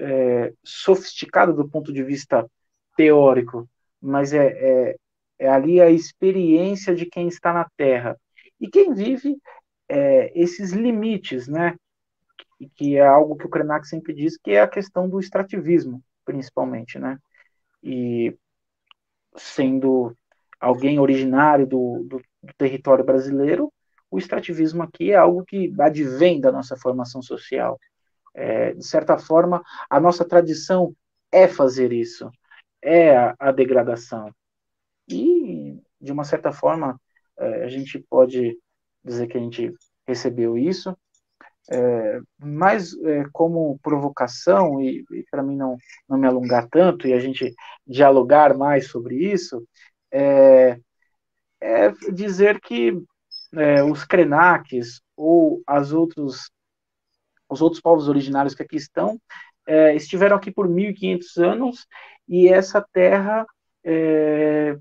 [0.00, 2.48] é, sofisticado do ponto de vista
[2.96, 3.68] teórico,
[4.00, 4.96] mas é, é,
[5.38, 8.18] é, ali a experiência de quem está na Terra
[8.60, 9.36] e quem vive
[9.88, 11.76] é, esses limites, né?
[12.58, 16.02] Que, que é algo que o Krenak sempre diz, que é a questão do extrativismo,
[16.24, 17.18] principalmente, né?
[17.82, 18.36] e
[19.36, 20.16] sendo
[20.60, 23.72] alguém originário do, do, do, território brasileiro,
[24.10, 27.78] o extrativismo aqui é algo que advém da nossa formação social.
[28.34, 30.94] É, de certa forma, a nossa tradição
[31.30, 32.30] é fazer isso,
[32.82, 34.30] é a, a degradação.
[35.08, 37.00] E, de uma certa forma,
[37.38, 38.58] é, a gente pode
[39.04, 39.72] dizer que a gente
[40.06, 40.96] recebeu isso,
[41.70, 45.76] é, mais é, como provocação, e, e para mim não,
[46.08, 47.54] não me alongar tanto e a gente
[47.86, 49.66] dialogar mais sobre isso,
[50.10, 50.78] é,
[51.60, 52.92] é dizer que
[53.54, 56.50] é, os Krenaks ou as outros,
[57.52, 59.20] os outros povos originários que aqui estão
[59.66, 61.86] é, estiveram aqui por 1.500 anos
[62.28, 63.46] e essa terra
[63.84, 64.76] é,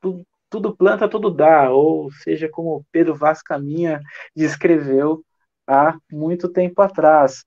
[0.00, 4.00] tudo, tudo planta, tudo dá, ou seja, como Pedro Vaz Caminha
[4.34, 5.24] descreveu
[5.66, 7.44] há muito tempo atrás.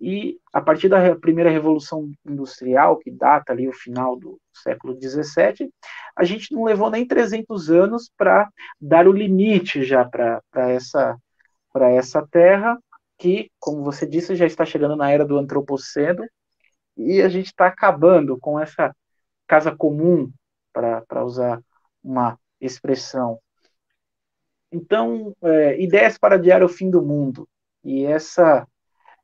[0.00, 5.72] E a partir da primeira revolução industrial, que data ali o final do século XVII,
[6.14, 8.48] a gente não levou nem 300 anos para
[8.80, 11.16] dar o limite já para essa,
[11.96, 12.78] essa terra,
[13.18, 16.24] que, como você disse, já está chegando na era do antropoceno,
[16.96, 18.94] e a gente está acabando com essa
[19.46, 20.32] casa comum,
[20.72, 21.60] para usar
[22.02, 23.40] uma expressão.
[24.70, 27.48] Então, é, ideias para adiar o fim do mundo.
[27.82, 28.66] E essa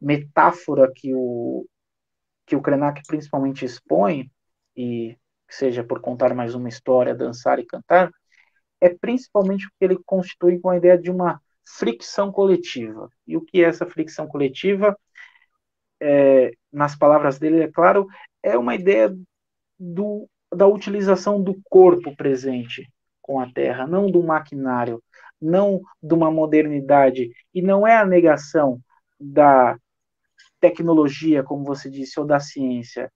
[0.01, 1.67] metáfora que o,
[2.47, 4.31] que o Krenak principalmente expõe,
[4.77, 5.17] e
[5.49, 8.11] seja por contar mais uma história, dançar e cantar,
[8.81, 13.09] é principalmente o que ele constitui com a ideia de uma fricção coletiva.
[13.27, 14.97] E o que é essa fricção coletiva?
[16.01, 18.07] É, nas palavras dele, é claro,
[18.43, 19.15] é uma ideia
[19.79, 22.89] do, da utilização do corpo presente
[23.23, 25.03] com a Terra, não do maquinário,
[25.41, 28.81] não de uma modernidade, e não é a negação
[29.19, 29.79] da
[30.61, 33.11] tecnologia, como você disse, ou da ciência.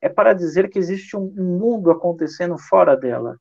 [0.00, 3.38] É para dizer que existe um, mundo acontecendo fora dela,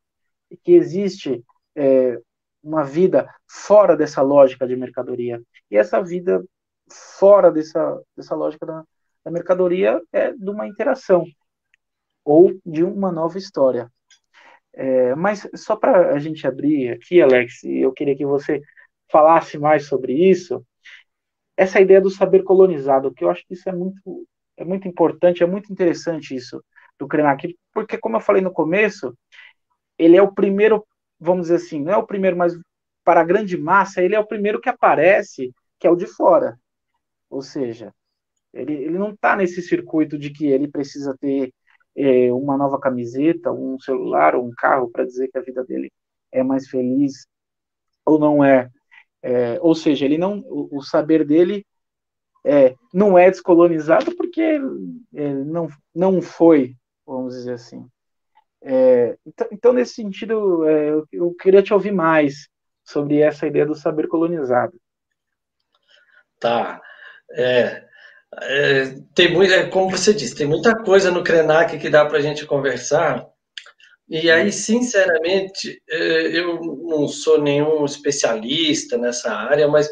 [0.64, 1.44] que existe
[1.76, 2.18] é,
[2.64, 5.42] uma vida fora dessa lógica de mercadoria.
[5.70, 6.44] E essa vida
[7.20, 8.84] fora dessa, dessa lógica da,
[9.24, 11.26] da mercadoria é de uma interação
[12.24, 13.92] ou de uma nova história.
[14.74, 18.62] É, mas só para a gente abrir aqui, Alex, eu queria que você
[19.12, 20.66] falasse mais sobre isso
[21.56, 25.44] essa ideia do saber colonizado, que eu acho que isso é muito, é muito importante,
[25.44, 26.64] é muito interessante isso
[26.98, 29.16] do Krenak, porque como eu falei no começo,
[29.98, 30.86] ele é o primeiro,
[31.24, 32.54] vamos dizer assim, não é o primeiro, mas
[33.04, 36.58] para a grande massa, ele é o primeiro que aparece, que é o de fora.
[37.30, 37.94] Ou seja,
[38.54, 41.54] ele, ele não está nesse circuito de que ele precisa ter
[41.96, 45.92] é, uma nova camiseta, um celular ou um carro para dizer que a vida dele
[46.32, 47.26] é mais feliz
[48.06, 48.70] ou não é.
[49.22, 51.66] É, ou seja, ele não, o, o saber dele
[52.46, 57.88] é, não é descolonizado porque ele não, não foi, vamos dizer assim.
[58.66, 62.48] É, então, então, nesse sentido, é, eu, eu, queria te ouvir mais
[62.84, 64.74] sobre essa ideia do saber colonizado.
[66.40, 66.82] Tá.
[67.32, 67.84] É,
[68.42, 72.18] é tem muito, é, como você disse, tem muita coisa no Krenak que dá para
[72.18, 73.28] a gente conversar.
[74.10, 79.90] E aí, sinceramente, é, eu não sou nenhum especialista nessa área, mas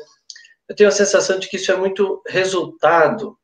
[0.69, 3.37] eu tenho a sensação de que isso é muito resultado.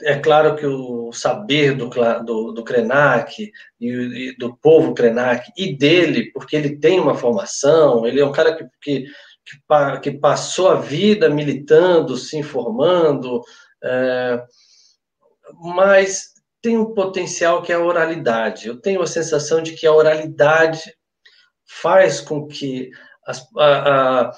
[0.00, 1.88] É claro que o saber do,
[2.24, 8.20] do, do Krenak e do povo Krenak e dele, porque ele tem uma formação, ele
[8.20, 9.04] é um cara que, que,
[9.44, 13.42] que, que passou a vida militando, se informando,
[13.84, 14.42] é,
[15.60, 18.68] mas tem um potencial que é a oralidade.
[18.68, 20.94] Eu tenho a sensação de que a oralidade
[21.66, 22.90] faz com que
[23.26, 24.32] as, a, a,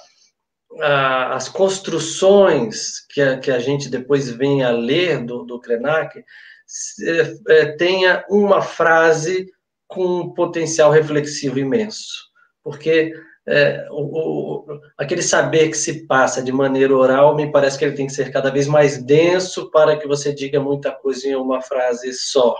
[0.80, 7.34] as construções que a, que a gente depois vem a ler do, do Krenak é,
[7.48, 9.46] é, tenha uma frase
[9.86, 12.24] com um potencial reflexivo imenso.
[12.62, 13.12] Porque
[13.46, 17.96] é, o, o, aquele saber que se passa de maneira oral, me parece que ele
[17.96, 21.60] tem que ser cada vez mais denso para que você diga muita coisa em uma
[21.60, 22.56] frase só.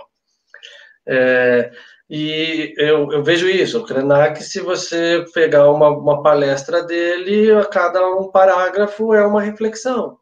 [1.07, 1.71] É,
[2.09, 7.65] e eu, eu, vejo isso, o Krenak, se você pegar uma, uma, palestra dele, a
[7.65, 10.17] cada um parágrafo é uma reflexão,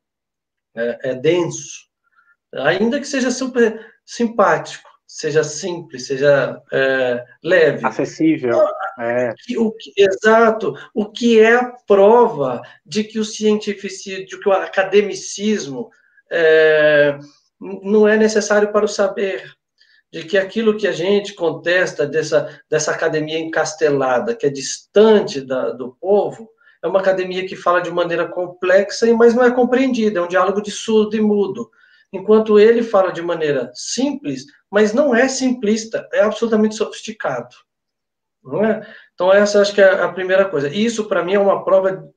[0.75, 1.87] é, é denso,
[2.53, 7.85] ainda que seja super simpático seja simples, seja é, leve.
[7.85, 8.67] Acessível.
[8.99, 9.31] É.
[9.59, 10.73] O que, exato.
[10.91, 15.91] O que é a prova de que o cientificismo, de que o academicismo
[16.31, 17.15] é,
[17.59, 19.53] não é necessário para o saber.
[20.13, 25.71] De que aquilo que a gente contesta dessa, dessa academia encastelada, que é distante da,
[25.71, 26.47] do povo,
[26.84, 30.62] é uma academia que fala de maneira complexa, mas não é compreendida, é um diálogo
[30.62, 31.71] de surdo e mudo.
[32.12, 37.56] Enquanto ele fala de maneira simples, mas não é simplista, é absolutamente sofisticado.
[38.43, 38.86] Não é?
[39.15, 40.67] Então, essa acho que é a primeira coisa.
[40.67, 42.08] Isso, para mim, é uma prova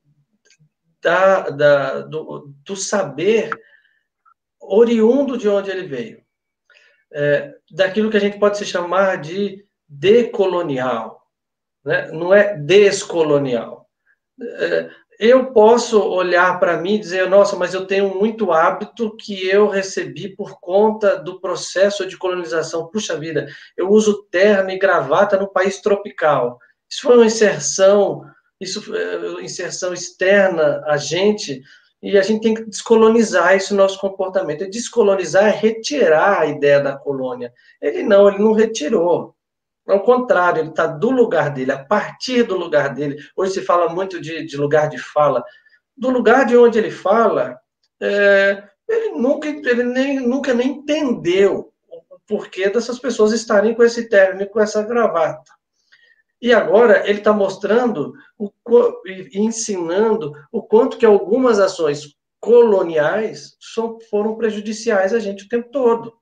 [1.01, 3.49] da, da, do, do, saber
[4.59, 6.21] oriundo de onde ele veio.
[7.13, 11.21] É, daquilo que a gente pode se chamar de decolonial.
[11.83, 12.11] Né?
[12.11, 13.87] Não é descolonial.
[14.41, 14.89] É,
[15.19, 19.67] eu posso olhar para mim e dizer, nossa, mas eu tenho muito hábito que eu
[19.67, 22.87] recebi por conta do processo de colonização.
[22.87, 26.59] Puxa vida, eu uso terno e gravata no país tropical.
[26.89, 28.23] Isso foi uma inserção,
[28.61, 31.63] isso foi inserção externa a gente,
[32.01, 34.63] e a gente tem que descolonizar esse nosso comportamento.
[34.63, 37.51] E descolonizar é retirar a ideia da colônia.
[37.81, 39.35] Ele não, ele não retirou.
[39.87, 43.17] Ao contrário, ele está do lugar dele, a partir do lugar dele.
[43.35, 45.43] Hoje se fala muito de, de lugar de fala.
[45.95, 47.57] Do lugar de onde ele fala,
[48.01, 54.07] é, ele nunca, ele nem, nunca nem entendeu o porquê dessas pessoas estarem com esse
[54.07, 55.56] terno com essa gravata.
[56.41, 58.51] E agora ele está mostrando o,
[59.05, 63.57] e ensinando o quanto que algumas ações coloniais
[64.09, 66.13] foram prejudiciais a gente o tempo todo.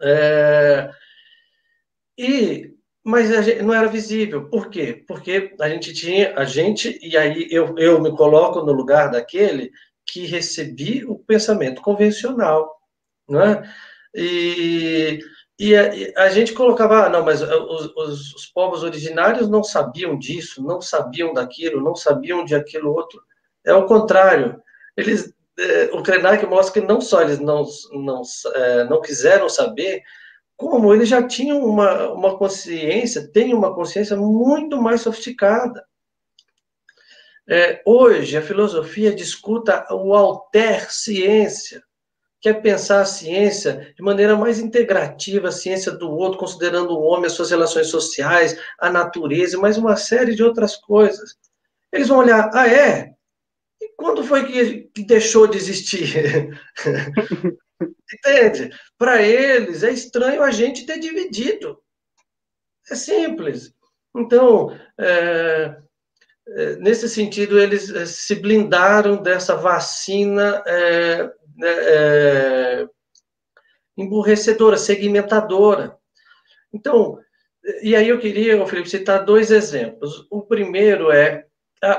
[0.00, 0.90] É,
[2.16, 4.50] e mas gente, não era visível.
[4.50, 5.02] Por quê?
[5.08, 9.70] Porque a gente tinha, a gente, e aí eu, eu me coloco no lugar daquele
[10.04, 12.78] que recebi o pensamento convencional,
[13.26, 13.62] não é?
[14.14, 15.20] E,
[15.58, 15.90] e a,
[16.24, 20.80] a gente colocava, ah, não, mas os, os, os, povos originários não sabiam disso, não
[20.80, 23.20] sabiam daquilo, não sabiam de aquilo outro.
[23.64, 24.62] É o contrário.
[24.96, 28.22] Eles, é, o Krenak mostra que não só eles não, não,
[28.54, 30.02] é, não quiseram saber,
[30.56, 35.84] como eles já tinham uma, uma consciência, têm uma consciência muito mais sofisticada.
[37.48, 40.86] É, hoje, a filosofia discuta o alter
[42.38, 46.90] ciência, que é pensar a ciência de maneira mais integrativa, a ciência do outro, considerando
[46.92, 51.36] o homem, as suas relações sociais, a natureza, mais uma série de outras coisas.
[51.92, 53.12] Eles vão olhar, ah, é?
[53.80, 56.60] E quando foi que, que deixou de existir?
[58.12, 58.70] Entende?
[58.96, 61.78] Para eles é estranho a gente ter dividido.
[62.90, 63.72] É simples.
[64.16, 65.76] Então, é,
[66.48, 71.30] é, nesse sentido, eles é, se blindaram dessa vacina é,
[71.62, 72.86] é,
[73.96, 75.96] emburrecedora, segmentadora.
[76.72, 77.18] Então,
[77.82, 80.26] e aí eu queria, Felipe, citar dois exemplos.
[80.30, 81.44] O primeiro é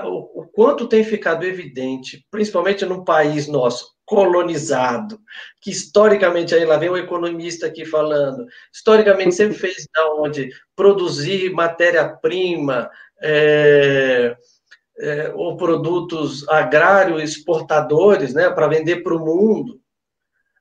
[0.03, 5.19] o, o quanto tem ficado evidente, principalmente no país nosso, colonizado,
[5.61, 11.51] que historicamente, aí lá vem um economista aqui falando, historicamente sempre fez da onde produzir
[11.51, 12.89] matéria-prima
[13.21, 14.35] é,
[14.99, 19.79] é, ou produtos agrários exportadores, né, para vender para o mundo.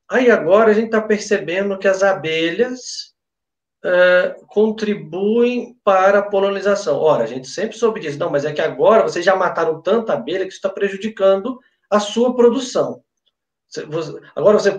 [0.09, 3.15] Aí agora a gente está percebendo que as abelhas
[3.85, 6.97] é, contribuem para a polonização.
[6.97, 10.15] Ora, a gente sempre soube disso, não, mas é que agora vocês já mataram tanta
[10.15, 11.59] abelha que está prejudicando
[11.91, 13.03] a sua produção.
[14.35, 14.73] Agora, você,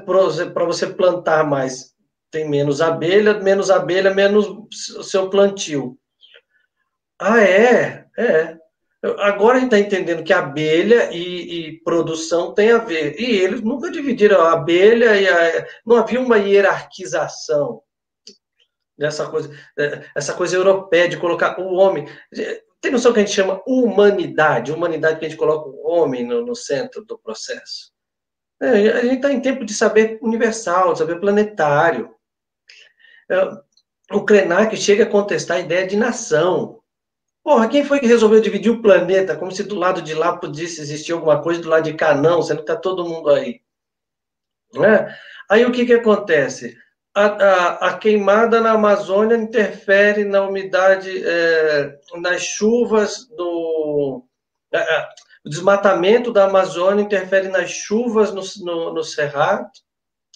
[0.50, 1.94] para você plantar mais,
[2.32, 4.68] tem menos abelha, menos abelha, menos
[5.04, 5.98] seu plantio.
[7.20, 8.06] Ah, é?
[8.18, 8.59] É.
[9.02, 13.20] Agora a gente está entendendo que abelha e, e, produção tem a ver.
[13.20, 15.68] E eles nunca dividiram a abelha e a.
[15.86, 17.82] Não havia uma hierarquização
[18.98, 19.50] dessa coisa,
[20.14, 22.06] essa coisa europeia de colocar o homem.
[22.82, 26.46] Tem noção que a gente chama humanidade, humanidade que a gente coloca o homem no,
[26.46, 27.94] no centro do processo.
[28.62, 32.14] É, a gente está em tempo de saber universal, saber planetário.
[33.32, 33.50] É,
[34.12, 36.79] o Krenak chega a contestar a ideia de nação.
[37.44, 39.36] Porra, quem foi que resolveu dividir o planeta?
[39.36, 42.42] Como se do lado de lá pudesse existir alguma coisa, do lado de cá não,
[42.42, 43.62] sendo que está todo mundo aí.
[44.74, 45.16] Né?
[45.50, 46.78] Aí o que, que acontece?
[47.16, 54.24] A, a, a, queimada na Amazônia interfere na umidade, é, nas chuvas do.
[54.72, 55.08] É,
[55.44, 59.70] o desmatamento da Amazônia interfere nas chuvas no, no, no Cerrado,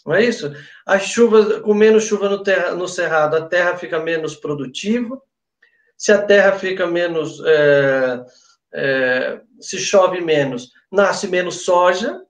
[0.06, 0.52] não é isso?
[0.86, 5.22] As chuvas, com menos chuva no, terra, no Cerrado, a terra fica menos produtiva.
[6.04, 7.42] Se a terra fica menos.
[7.46, 8.26] É,
[8.74, 12.22] é, se chove menos, nasce menos soja,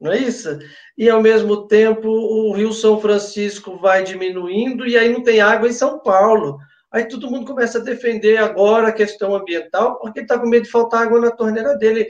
[0.00, 0.58] não é isso?
[0.96, 5.68] E ao mesmo tempo o Rio São Francisco vai diminuindo e aí não tem água
[5.68, 6.56] em São Paulo.
[6.90, 10.70] Aí todo mundo começa a defender agora a questão ambiental, porque está com medo de
[10.70, 12.08] faltar água na torneira dele,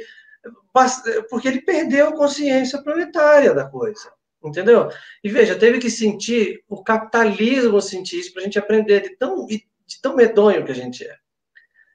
[1.29, 4.13] porque ele perdeu a consciência planetária da coisa,
[4.45, 4.89] entendeu?
[5.25, 9.45] E veja, teve que sentir, o capitalismo sentir isso para a gente aprender de tão,
[10.03, 11.17] tão medonho que a gente é.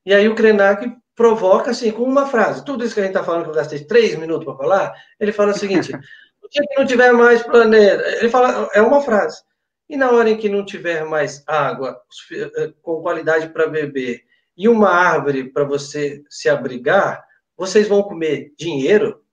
[0.05, 2.63] E aí o Krenak provoca assim, com uma frase.
[2.63, 5.31] Tudo isso que a gente está falando, que eu gastei três minutos para falar, ele
[5.31, 5.91] fala o seguinte:
[6.41, 9.43] o dia que não tiver mais planeta, ele fala, é uma frase.
[9.89, 11.99] E na hora em que não tiver mais água
[12.31, 14.23] eh, com qualidade para beber
[14.55, 17.23] e uma árvore para você se abrigar,
[17.57, 19.23] vocês vão comer dinheiro?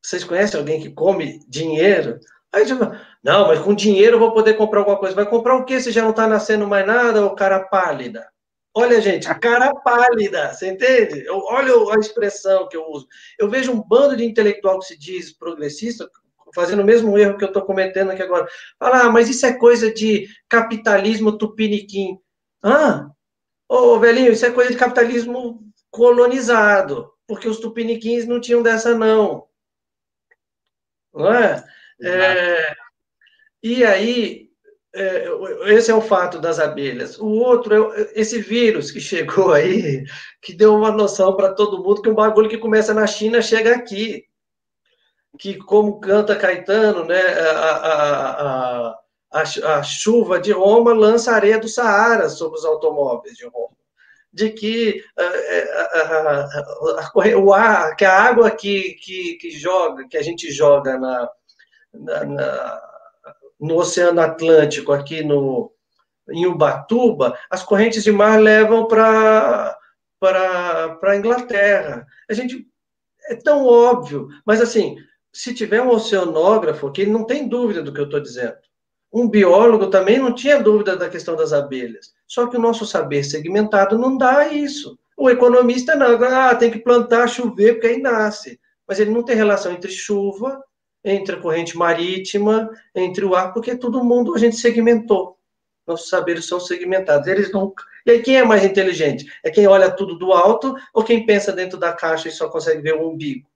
[0.00, 2.20] Vocês conhecem alguém que come dinheiro?
[2.52, 2.84] Aí tipo,
[3.24, 5.16] não, mas com dinheiro eu vou poder comprar alguma coisa.
[5.16, 8.28] Vai comprar o quê se já não está nascendo mais nada, ou cara pálida?
[8.76, 11.24] Olha, gente, cara pálida, você entende?
[11.24, 13.06] Eu, olha a expressão que eu uso.
[13.38, 16.06] Eu vejo um bando de intelectual que se diz progressista,
[16.54, 18.46] fazendo o mesmo erro que eu estou cometendo aqui agora.
[18.78, 22.18] Falar, ah, mas isso é coisa de capitalismo tupiniquim.
[22.62, 23.08] Ah,
[23.66, 25.60] ô velhinho, isso é coisa de capitalismo
[25.90, 29.46] colonizado, porque os tupiniquins não tinham dessa, não.
[31.14, 31.64] Não é?
[32.02, 32.83] é
[33.64, 34.50] e aí,
[34.94, 35.26] é,
[35.72, 37.18] esse é o fato das abelhas.
[37.18, 40.04] O outro é esse vírus que chegou aí,
[40.42, 43.74] que deu uma noção para todo mundo que um bagulho que começa na China chega
[43.74, 44.26] aqui.
[45.38, 48.94] que, como canta Caetano, né, a, a,
[49.32, 53.74] a, a, chuva de Roma lança areia do Saara sobre os automóveis de Roma.
[54.30, 60.52] De que a, o ar, que a água que, que, que, joga, que a gente
[60.52, 61.30] joga na,
[61.94, 62.93] na, na
[63.64, 65.72] no Oceano Atlântico, aqui no,
[66.28, 69.76] em Ubatuba, as correntes de mar levam para
[70.20, 72.06] a Inglaterra.
[72.28, 72.66] A gente
[73.28, 74.96] é tão óbvio, mas assim,
[75.32, 78.56] se tiver um oceanógrafo, que ele não tem dúvida do que eu estou dizendo.
[79.10, 82.12] Um biólogo também não tinha dúvida da questão das abelhas.
[82.26, 84.98] Só que o nosso saber segmentado não dá isso.
[85.16, 88.60] O economista não, ah, tem que plantar, chover, porque aí nasce.
[88.86, 90.60] Mas ele não tem relação entre chuva,
[91.04, 95.38] entre a corrente marítima, entre o ar, porque todo mundo a gente segmentou.
[95.86, 97.26] Nossos saberes são segmentados.
[97.26, 97.72] Eles não.
[98.06, 99.26] E aí, quem é mais inteligente?
[99.42, 102.80] É quem olha tudo do alto ou quem pensa dentro da caixa e só consegue
[102.80, 103.46] ver o umbigo?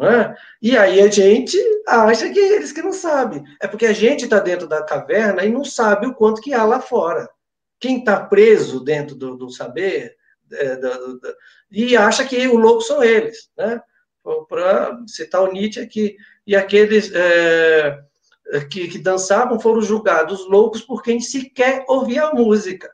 [0.00, 0.32] É?
[0.62, 3.42] E aí a gente acha que eles que não sabem.
[3.60, 6.64] É porque a gente está dentro da caverna e não sabe o quanto que há
[6.64, 7.28] lá fora.
[7.80, 10.16] Quem está preso dentro do, do saber
[10.52, 11.34] é, do, do,
[11.70, 13.50] e acha que o louco são eles.
[13.56, 13.82] Né?
[14.48, 16.16] Para citar o Nietzsche aqui.
[16.48, 18.02] E aqueles é,
[18.70, 22.90] que, que dançavam foram julgados loucos por quem sequer ouvia a música.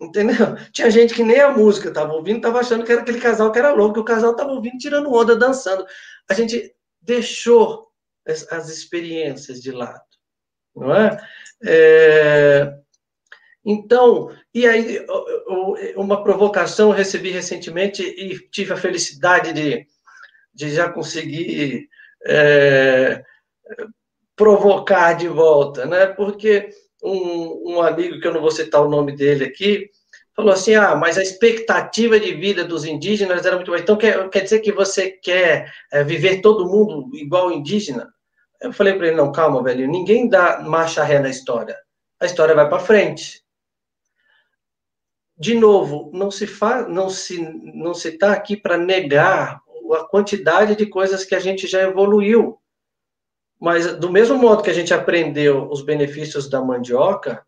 [0.00, 0.56] Entendeu?
[0.72, 3.58] Tinha gente que nem a música estava ouvindo, estava achando que era aquele casal que
[3.58, 5.84] era louco, que o casal estava ouvindo, tirando onda, dançando.
[6.26, 7.88] A gente deixou
[8.26, 10.00] as, as experiências de lado,
[10.74, 11.18] não é?
[11.66, 12.74] é?
[13.62, 15.04] Então, e aí,
[15.96, 19.86] uma provocação eu recebi recentemente e tive a felicidade de,
[20.54, 21.90] de já conseguir
[22.26, 23.22] é,
[24.36, 26.06] provocar de volta, né?
[26.06, 26.70] Porque
[27.02, 29.90] um, um amigo, que eu não vou citar o nome dele aqui,
[30.34, 33.82] falou assim: ah, mas a expectativa de vida dos indígenas era muito baixa.
[33.82, 38.12] Então, quer, quer dizer que você quer é, viver todo mundo igual indígena?
[38.60, 41.76] Eu falei para ele: não, calma, velho, ninguém dá marcha ré na história.
[42.20, 43.42] A história vai para frente.
[45.36, 47.38] De novo, não se faz, não se
[47.74, 49.60] não se está aqui para negar
[49.94, 52.58] a quantidade de coisas que a gente já evoluiu.
[53.60, 57.44] Mas, do mesmo modo que a gente aprendeu os benefícios da mandioca,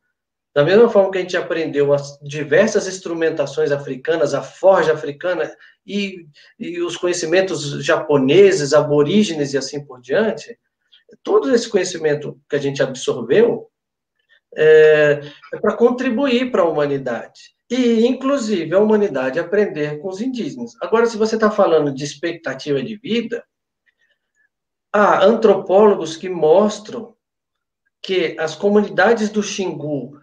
[0.55, 5.53] da mesma forma que a gente aprendeu as diversas instrumentações africanas, a forja africana
[5.84, 6.26] e,
[6.57, 10.57] e os conhecimentos japoneses, aborígenes e assim por diante,
[11.24, 13.68] todo esse conhecimento que a gente absorveu
[14.57, 15.20] é,
[15.53, 17.55] é para contribuir para a humanidade.
[17.77, 20.72] E, inclusive, a humanidade aprender com os indígenas.
[20.81, 23.45] Agora, se você está falando de expectativa de vida,
[24.97, 27.16] Há antropólogos que mostram
[28.01, 30.16] que as comunidades do Xingu,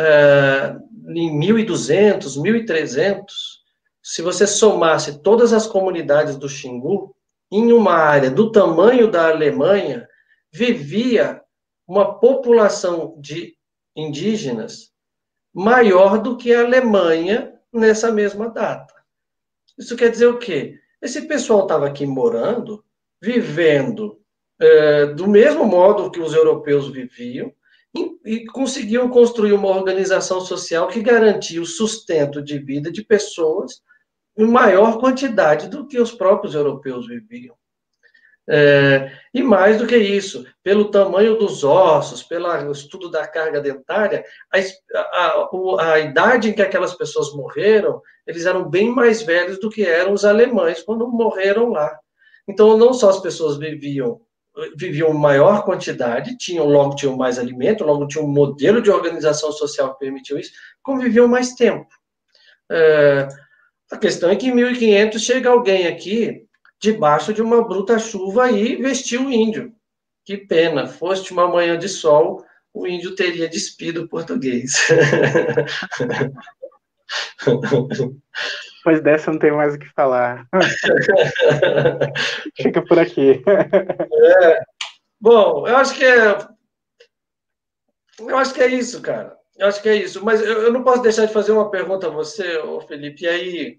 [0.00, 3.62] uh, em 1200, 1300,
[4.02, 7.14] se você somasse todas as comunidades do Xingu,
[7.52, 10.08] em uma área do tamanho da Alemanha,
[10.52, 11.40] vivia
[11.86, 13.54] uma população de
[13.94, 14.90] indígenas
[15.56, 18.92] maior do que a Alemanha nessa mesma data.
[19.78, 20.78] Isso quer dizer o quê?
[21.00, 22.84] Esse pessoal estava aqui morando
[23.22, 24.20] vivendo
[24.60, 27.50] é, do mesmo modo que os europeus viviam
[27.96, 33.80] e, e conseguiam construir uma organização social que garantia o sustento de vida de pessoas
[34.36, 37.56] em maior quantidade do que os próprios europeus viviam.
[38.48, 44.24] É, e mais do que isso, pelo tamanho dos ossos, pelo estudo da carga dentária,
[44.52, 44.58] a,
[45.00, 45.48] a,
[45.92, 50.12] a, idade em que aquelas pessoas morreram, eles eram bem mais velhos do que eram
[50.12, 51.98] os alemães quando morreram lá.
[52.48, 54.20] Então, não só as pessoas viviam
[54.74, 59.92] viviam maior quantidade, tinham logo tinham mais alimento, logo tinham um modelo de organização social
[59.92, 60.50] que permitiu isso,
[60.82, 61.86] conviviam mais tempo.
[62.70, 63.28] É,
[63.90, 66.45] a questão é que em 1500 chega alguém aqui
[66.80, 69.74] debaixo de uma bruta chuva e vestiu o índio.
[70.24, 74.86] Que pena, foste uma manhã de sol, o índio teria despido o português.
[78.78, 80.46] Depois dessa não tem mais o que falar.
[82.56, 83.42] Fica por aqui.
[83.46, 84.60] É.
[85.20, 86.38] Bom, eu acho que é.
[88.18, 89.36] Eu acho que é isso, cara.
[89.56, 90.24] Eu acho que é isso.
[90.24, 93.24] Mas eu, eu não posso deixar de fazer uma pergunta a você, Felipe.
[93.24, 93.78] E aí,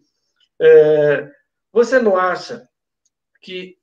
[0.59, 1.29] é,
[1.71, 2.67] você não acha
[3.41, 3.77] que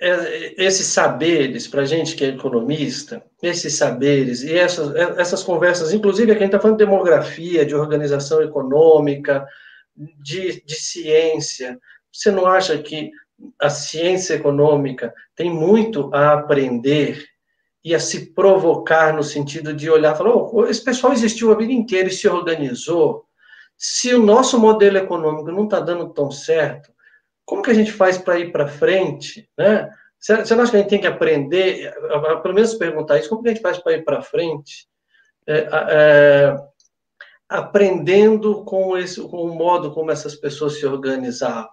[0.00, 6.30] é, esses saberes, para gente que é economista, esses saberes e essas, essas conversas, inclusive
[6.30, 9.46] aqui a gente está falando de demografia, de organização econômica,
[9.96, 11.78] de, de ciência.
[12.12, 13.10] Você não acha que
[13.60, 17.24] a ciência econômica tem muito a aprender
[17.84, 21.56] e a se provocar no sentido de olhar e falar: oh, esse pessoal existiu a
[21.56, 23.24] vida inteira e se organizou.
[23.76, 26.90] Se o nosso modelo econômico não está dando tão certo,
[27.48, 29.90] como que a gente faz para ir para frente, né?
[30.20, 31.94] Você, você não acha que a gente tem que aprender,
[32.42, 34.86] pelo menos perguntar isso, como que a gente faz para ir para frente,
[35.46, 36.56] é, é,
[37.48, 41.70] aprendendo com, esse, com o modo como essas pessoas se organizavam?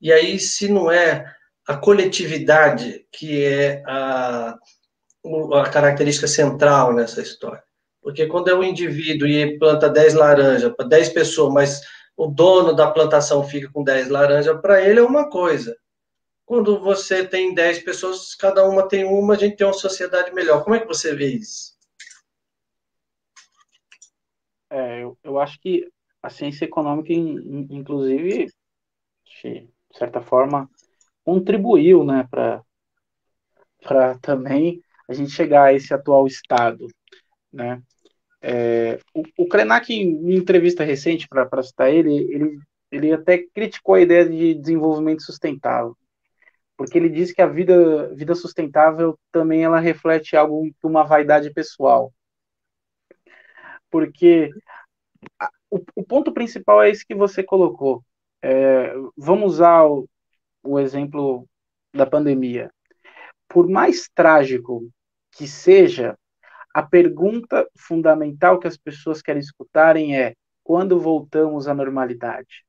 [0.00, 1.32] E aí, se não é
[1.68, 4.58] a coletividade que é a,
[5.52, 7.62] a característica central nessa história.
[8.02, 11.80] Porque quando é um indivíduo e planta 10 laranjas para 10 pessoas, mas
[12.16, 15.76] o dono da plantação fica com 10 laranjas, para ele é uma coisa.
[16.46, 20.62] Quando você tem 10 pessoas, cada uma tem uma, a gente tem uma sociedade melhor.
[20.62, 21.74] Como é que você vê isso?
[24.70, 25.88] É, eu, eu acho que
[26.22, 28.46] a ciência econômica, inclusive,
[29.42, 30.70] de certa forma,
[31.24, 36.86] contribuiu né, para também a gente chegar a esse atual estado.
[37.52, 37.82] Né?
[38.46, 42.58] É, o, o Krenak, em entrevista recente, para citar ele, ele,
[42.90, 45.96] ele até criticou a ideia de desenvolvimento sustentável,
[46.76, 52.12] porque ele diz que a vida, vida sustentável também ela reflete algo uma vaidade pessoal.
[53.90, 54.50] Porque
[55.40, 58.04] a, o, o, ponto principal é esse que você colocou.
[58.42, 60.06] É, vamos usar o,
[60.62, 61.48] o exemplo
[61.94, 62.70] da pandemia.
[63.48, 64.86] Por mais trágico
[65.32, 66.14] que seja,
[66.74, 72.64] a pergunta fundamental que as pessoas querem escutarem é: quando voltamos à normalidade?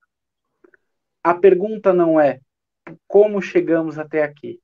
[1.24, 2.40] A pergunta não é
[3.08, 4.62] como chegamos até aqui.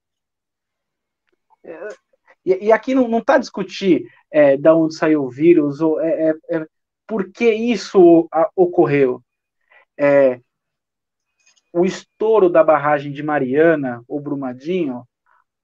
[1.64, 1.88] É,
[2.46, 6.58] e, e, aqui não está discutir é, da onde saiu o vírus, ou é, é,
[6.58, 6.68] é
[7.08, 9.24] por que isso ocorreu.
[9.98, 10.40] É,
[11.74, 15.08] o estouro da barragem de Mariana ou Brumadinho,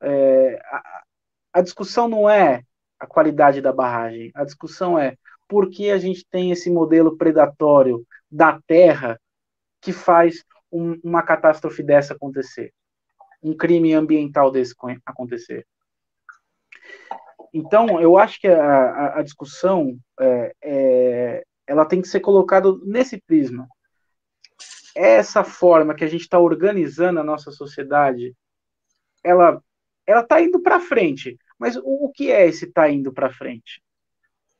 [0.01, 1.03] a,
[1.53, 2.63] a, discussão não é
[2.99, 5.17] a qualidade da barragem, a discussão é
[5.47, 9.19] por que a gente tem esse modelo predatório da terra
[9.81, 12.73] que faz um, uma catástrofe dessa acontecer,
[13.41, 14.75] um crime ambiental desse
[15.05, 15.65] acontecer.
[17.53, 23.21] Então, eu acho que a, a, discussão é, é, ela tem que ser colocada nesse
[23.21, 23.67] prisma
[24.97, 28.35] essa forma que a gente está organizando a nossa sociedade,
[29.23, 29.61] ela
[30.07, 31.37] ela está indo para frente.
[31.57, 33.81] Mas o, o, que é esse está indo para frente?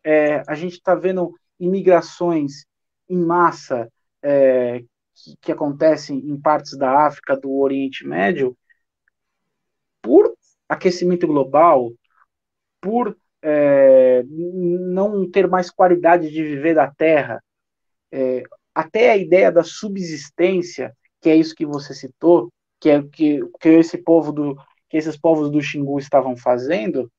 [0.04, 2.66] É, a gente está vendo imigrações
[3.10, 3.91] em massa
[4.22, 4.84] é,
[5.16, 8.58] que, que acontecem em partes da África, do Oriente Médio,
[10.02, 10.34] por
[10.70, 11.91] aquecimento global,
[12.82, 17.43] por é, não ter mais qualidade de viver da terra,
[18.12, 18.43] é,
[18.74, 23.70] até a ideia da subsistência, que é isso que você citou, que é que, que
[23.70, 24.56] esse povo do
[24.90, 27.12] que esses povos do Xingu estavam fazendo,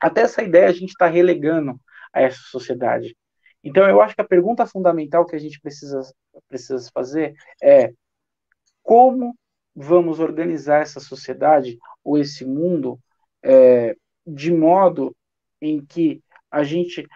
[0.00, 1.80] até essa ideia a gente está relegando
[2.12, 3.16] a essa sociedade.
[3.62, 6.00] Então eu acho que a pergunta fundamental que a gente precisa
[6.48, 7.92] precisa fazer é
[8.82, 9.36] como
[9.74, 12.98] vamos organizar essa sociedade ou esse mundo
[13.42, 13.94] é,
[14.26, 15.14] de modo
[15.60, 17.06] em que a gente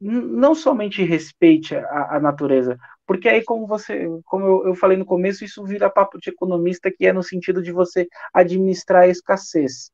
[0.00, 2.76] não somente respeite a, a natureza,
[3.12, 6.90] porque aí, como você, como eu, eu, falei no começo, isso vira papo de economista,
[6.90, 9.90] que é no sentido de você administrar a escassez.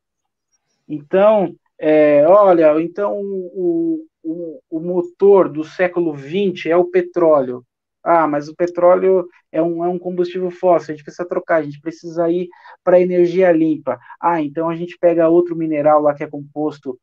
[0.87, 7.65] Então, é, olha, então o, o, o, motor do século XX é o petróleo.
[8.05, 11.63] Ah, mas o petróleo é um, é um combustível fóssil, a gente precisa trocar, a
[11.63, 12.49] gente precisa ir
[12.85, 13.99] para energia limpa.
[14.21, 16.97] Ah, então a gente pega outro mineral lá que é composto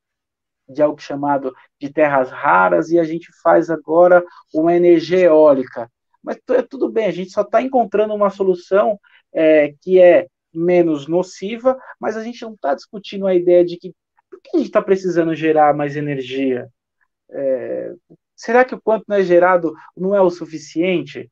[0.70, 5.91] de algo chamado de terras raras e a gente faz agora uma energia eólica.
[6.26, 8.99] Mas tudo bem, a gente só está encontrando uma solução
[9.32, 13.93] é, que é menos nociva, mas a gente não está discutindo a ideia de que
[14.30, 16.67] por que a gente está precisando gerar mais energia?
[17.30, 17.93] É,
[18.36, 21.30] será que o quanto não é gerado não é o suficiente?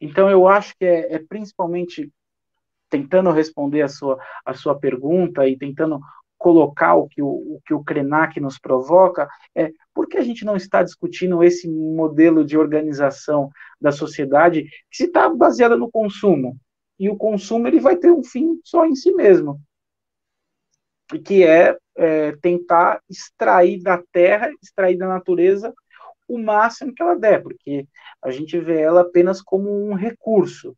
[0.00, 2.12] Então eu acho que é, é principalmente
[2.90, 5.98] tentando responder a sua, a sua pergunta e tentando
[6.42, 10.44] colocar o que o, o que o Krenak nos provoca é por que a gente
[10.44, 13.48] não está discutindo esse modelo de organização
[13.80, 16.58] da sociedade que se está baseada no consumo?
[16.98, 19.60] E o consumo ele vai ter um fim só em si mesmo
[21.24, 25.72] que é, é tentar extrair da terra extrair da natureza
[26.26, 27.86] o máximo que ela der porque
[28.22, 30.74] a gente vê ela apenas como um recurso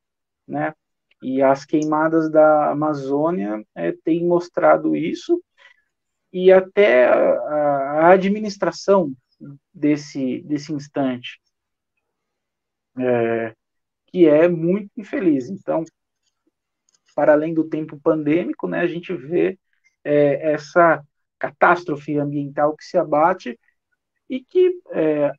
[0.47, 0.75] né?
[1.23, 5.43] E as queimadas da Amazônia é, têm mostrado isso
[6.35, 9.15] e até a, a administração
[9.73, 11.41] desse, desse instante,
[12.99, 13.55] é,
[14.09, 15.49] que é muito infeliz.
[15.49, 15.85] Então,
[17.15, 19.57] para além do tempo pandêmico, né, a gente vê
[20.03, 21.07] é, essa
[21.39, 23.57] catástrofe ambiental que se abate
[24.29, 25.31] e que, é,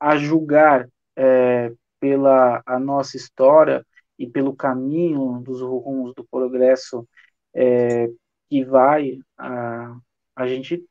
[0.00, 3.86] a julgar é, pela a nossa história
[4.18, 7.08] e pelo caminho dos rumos do progresso
[7.54, 8.08] é,
[8.48, 9.96] que vai, a,
[10.36, 10.84] a gente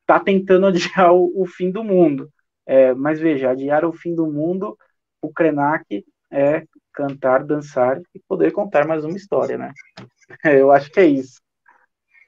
[0.00, 2.30] está tentando adiar o, o, fim do mundo.
[2.66, 4.76] É, mas veja, adiar o fim do mundo,
[5.22, 9.72] o Krenak é cantar, dançar e poder contar mais uma história, né?
[10.44, 11.40] Eu acho que é isso.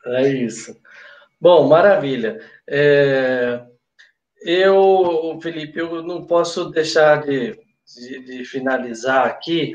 [0.07, 0.75] É isso.
[1.39, 2.41] Bom, maravilha.
[2.69, 3.67] É,
[4.43, 9.73] eu, Felipe, eu não posso deixar de, de, de finalizar aqui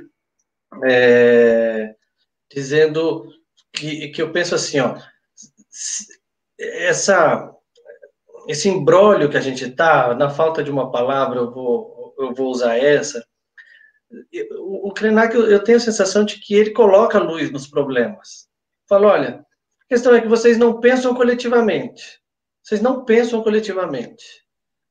[0.84, 1.96] é,
[2.52, 3.32] dizendo
[3.72, 4.98] que, que eu penso assim, ó,
[6.60, 7.54] essa,
[8.48, 12.50] esse embrólio que a gente está, na falta de uma palavra, eu vou, eu vou
[12.50, 13.26] usar essa.
[14.60, 18.48] O, Krenak, eu tenho a sensação de que ele coloca luz nos problemas.
[18.88, 19.46] Fala, olha,
[19.82, 22.22] a questão é que vocês não pensam coletivamente.
[22.64, 24.46] Vocês não pensam coletivamente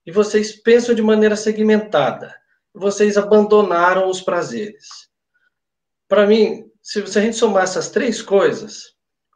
[0.06, 2.34] e vocês pensam de maneira segmentada.
[2.72, 5.08] Vocês abandonaram os prazeres.
[6.08, 8.94] Para mim, se a gente somar essas três coisas,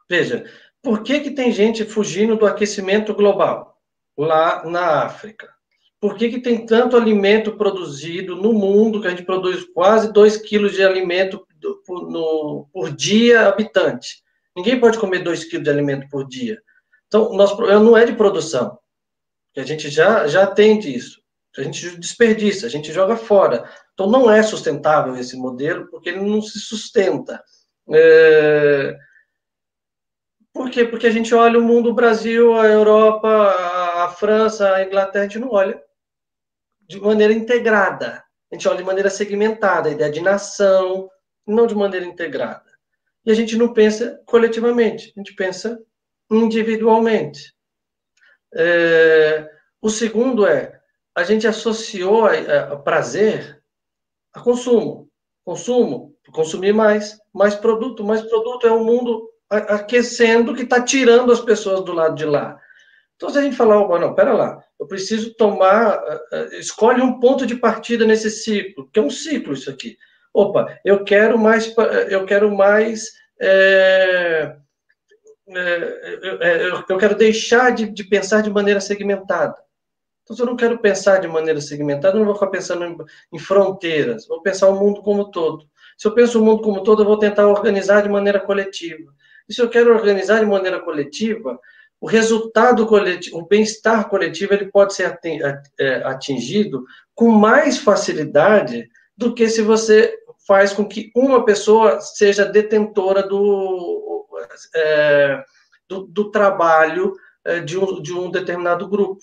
[0.09, 0.45] veja,
[0.81, 3.77] por que, que tem gente fugindo do aquecimento global
[4.17, 5.49] lá na África?
[5.99, 10.37] Por que, que tem tanto alimento produzido no mundo, que a gente produz quase 2
[10.37, 11.45] quilos de alimento
[11.85, 14.23] por, no, por dia habitante?
[14.55, 16.61] Ninguém pode comer 2 quilos de alimento por dia.
[17.07, 18.77] Então, nosso problema não é de produção,
[19.57, 21.21] a gente já, já tem disso.
[21.57, 23.69] A gente desperdiça, a gente joga fora.
[23.93, 27.43] Então, não é sustentável esse modelo, porque ele não se sustenta.
[27.91, 28.95] É...
[30.53, 30.83] Por quê?
[30.85, 33.27] Porque a gente olha o mundo, o Brasil, a Europa,
[34.03, 35.81] a França, a Inglaterra, a gente não olha
[36.87, 38.23] de maneira integrada.
[38.51, 41.09] A gente olha de maneira segmentada, a ideia de nação,
[41.45, 42.65] não de maneira integrada.
[43.25, 45.79] E a gente não pensa coletivamente, a gente pensa
[46.31, 47.53] individualmente.
[48.55, 49.47] É,
[49.79, 50.79] o segundo é,
[51.13, 53.61] a gente associou a, a, a prazer
[54.33, 55.09] a consumo.
[55.43, 58.03] Consumo, consumir mais, mais produto.
[58.03, 62.59] Mais produto é um mundo aquecendo que está tirando as pessoas do lado de lá.
[63.15, 66.01] Então, se a gente falar, oh, não, pera lá, eu preciso tomar,
[66.53, 69.97] escolhe um ponto de partida nesse ciclo, que é um ciclo isso aqui.
[70.33, 71.73] Opa, eu quero mais,
[72.09, 73.09] eu quero mais
[73.41, 74.55] é,
[75.47, 79.55] é, eu quero deixar de, de, pensar de maneira segmentada.
[80.23, 82.97] Então, se eu não quero pensar de maneira segmentada, eu não vou ficar pensando em,
[83.33, 85.65] em fronteiras, vou pensar o mundo como todo.
[85.97, 89.11] Se eu penso o mundo como todo, eu vou tentar organizar de maneira coletiva.
[89.49, 91.59] Se eu quero organizar de maneira coletiva,
[92.01, 95.19] o resultado coletivo, o bem-estar coletivo, ele pode ser
[95.79, 102.45] é, atingido com mais facilidade do que se você faz com que uma pessoa seja
[102.45, 104.25] detentora do,
[104.73, 105.43] é,
[105.87, 109.21] do, do, trabalho é, de, um, de um determinado grupo.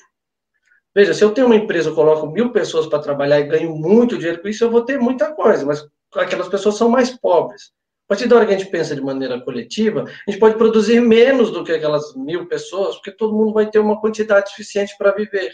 [0.95, 4.19] Veja, se eu tenho uma empresa, eu coloco mil pessoas para trabalhar e ganho muito
[4.19, 7.73] dinheiro com isso, eu vou ter muita coisa, mas aquelas pessoas são mais pobres.
[8.07, 11.01] A partir da hora que a gente pensa de maneira coletiva, a gente pode produzir
[11.01, 15.11] menos do que aquelas mil pessoas, porque todo mundo vai ter uma quantidade suficiente para
[15.11, 15.53] viver.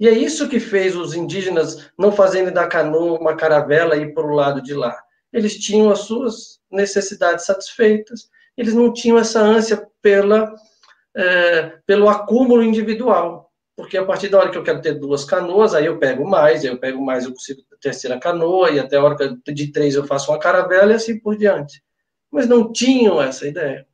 [0.00, 4.14] E é isso que fez os indígenas não fazerem da canoa uma caravela e ir
[4.14, 5.00] para o lado de lá.
[5.32, 10.52] Eles tinham as suas necessidades satisfeitas, eles não tinham essa ânsia pela,
[11.16, 13.52] é, pelo acúmulo individual.
[13.76, 16.64] Porque a partir da hora que eu quero ter duas canoas, aí eu pego mais,
[16.64, 20.06] aí eu pego mais, eu consigo terceira canoa, e até a hora de três eu
[20.06, 21.82] faço uma caravela e assim por diante.
[22.30, 23.86] Mas não tinham essa ideia.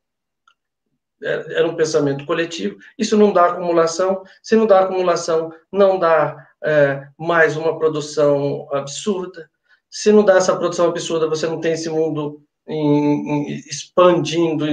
[1.22, 2.78] É, era um pensamento coletivo.
[2.96, 4.22] Isso não dá acumulação.
[4.42, 9.50] Se não dá acumulação, não dá é, mais uma produção absurda.
[9.90, 14.66] Se não dá essa produção absurda, você não tem esse mundo em, em, expandindo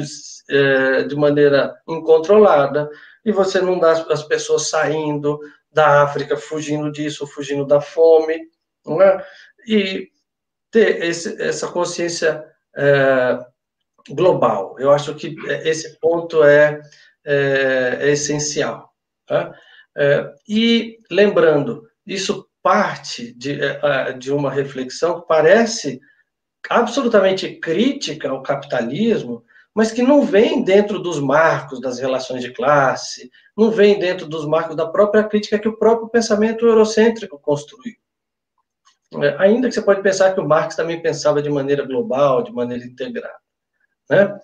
[0.49, 2.87] é, de maneira incontrolada,
[3.25, 5.39] e você não dá as pessoas saindo
[5.71, 8.47] da África, fugindo disso, fugindo da fome,
[8.87, 9.25] não é?
[9.67, 10.09] e
[10.71, 12.43] ter esse, essa consciência
[12.75, 13.39] é,
[14.09, 14.75] global.
[14.79, 16.81] Eu acho que esse ponto é,
[17.25, 18.93] é, é essencial.
[19.25, 19.53] Tá?
[19.95, 25.99] É, e lembrando, isso parte de, é, de uma reflexão que parece
[26.69, 33.29] absolutamente crítica ao capitalismo, mas que não vem dentro dos marcos das relações de classe,
[33.55, 37.95] não vem dentro dos marcos da própria crítica que o próprio pensamento eurocêntrico construiu.
[39.15, 42.51] É, ainda que você pode pensar que o Marx também pensava de maneira global, de
[42.51, 43.37] maneira integrada.
[44.09, 44.39] Né?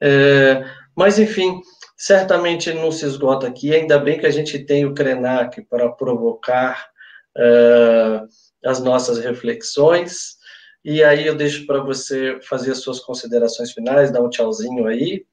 [0.00, 0.64] É,
[0.96, 1.60] mas, enfim,
[1.96, 6.90] certamente não se esgota aqui, ainda bem que a gente tem o Krenak para provocar
[7.36, 8.22] é,
[8.64, 10.38] as nossas reflexões,
[10.84, 15.26] e aí eu deixo para você fazer as suas considerações finais, dar um tchauzinho aí,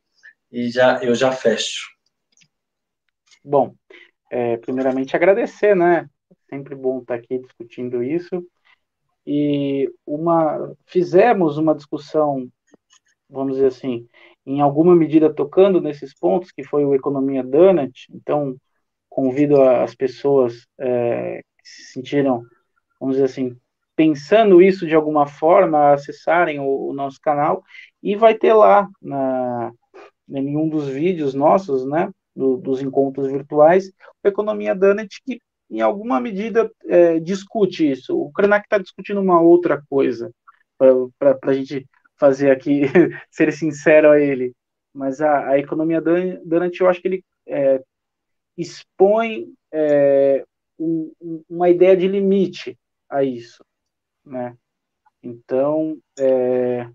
[0.52, 1.88] e já eu já fecho.
[3.44, 3.76] Bom,
[4.32, 6.10] é, primeiramente agradecer, né?
[6.50, 8.44] Sempre bom estar aqui discutindo isso.
[9.26, 12.48] E uma fizemos uma discussão,
[13.30, 14.08] vamos dizer assim,
[14.46, 18.08] em alguma medida tocando nesses pontos, que foi o Economia Donut.
[18.12, 18.56] Então,
[19.10, 22.44] convido as pessoas é, que se sentiram,
[23.00, 23.58] vamos dizer assim,
[23.96, 27.64] pensando isso de alguma forma, a acessarem o, o nosso canal
[28.04, 29.72] e vai ter lá na,
[30.30, 33.92] em um dos vídeos nossos, né, do, dos encontros virtuais,
[34.24, 38.18] o Economia Donut, que em alguma medida é, discute isso.
[38.18, 40.32] O Krenak está discutindo uma outra coisa,
[40.78, 41.88] para a gente
[42.18, 42.82] fazer aqui,
[43.30, 44.54] ser sincero a ele.
[44.94, 47.82] Mas a, a Economia Donut, eu acho que ele é,
[48.58, 50.46] expõe é,
[50.80, 51.12] um,
[51.50, 52.78] uma ideia de limite
[53.10, 53.64] a isso,
[54.24, 54.56] né?
[55.22, 56.88] Então, é,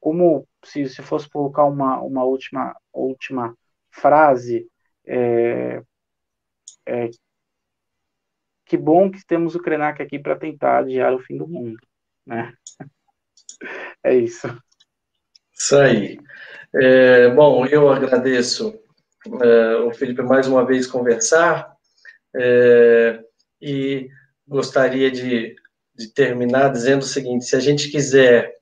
[0.00, 3.54] como se, se fosse colocar uma, uma última, última
[3.90, 4.66] frase,
[6.88, 7.10] é,
[8.64, 11.78] que bom que temos o Krenak aqui para tentar adiar o fim do mundo,
[12.26, 12.52] né?
[14.04, 14.46] É isso.
[15.52, 16.16] Isso aí.
[16.72, 18.78] É, bom, eu agradeço
[19.42, 21.74] é, o Felipe mais uma vez conversar
[22.36, 23.20] é,
[23.60, 24.08] e
[24.46, 25.56] gostaria de,
[25.96, 28.54] de terminar dizendo o seguinte: se a gente quiser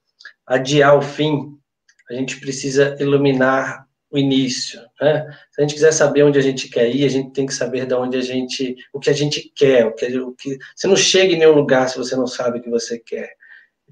[0.46, 1.60] adiar o fim,
[2.08, 5.26] a gente precisa iluminar o início, né?
[5.50, 7.86] Se a gente quiser saber onde a gente quer ir, a gente tem que saber
[7.86, 10.96] de onde a gente, o que a gente quer, o que, o que você não
[10.96, 13.30] chega em nenhum lugar se você não sabe o que você quer.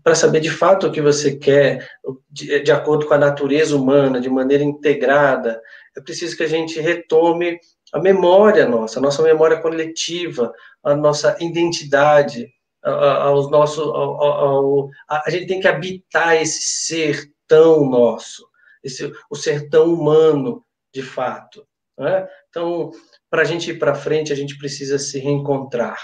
[0.02, 1.88] Para saber de fato o que você quer,
[2.30, 5.60] de, de acordo com a natureza humana, de maneira integrada,
[5.96, 7.58] é preciso que a gente retome
[7.92, 10.52] a memória nossa, a nossa memória coletiva,
[10.82, 12.48] a nossa identidade,
[12.84, 18.46] aos nossos, ao, ao, a, a gente tem que habitar esse ser tão nosso,
[18.84, 21.66] esse, o sertão humano, de fato.
[21.98, 22.28] Né?
[22.48, 22.90] Então,
[23.30, 25.98] para a gente ir para frente, a gente precisa se reencontrar.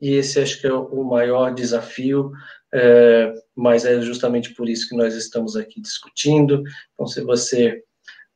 [0.00, 2.30] E esse acho que é o maior desafio,
[2.72, 6.62] é, mas é justamente por isso que nós estamos aqui discutindo.
[6.94, 7.82] Então, se você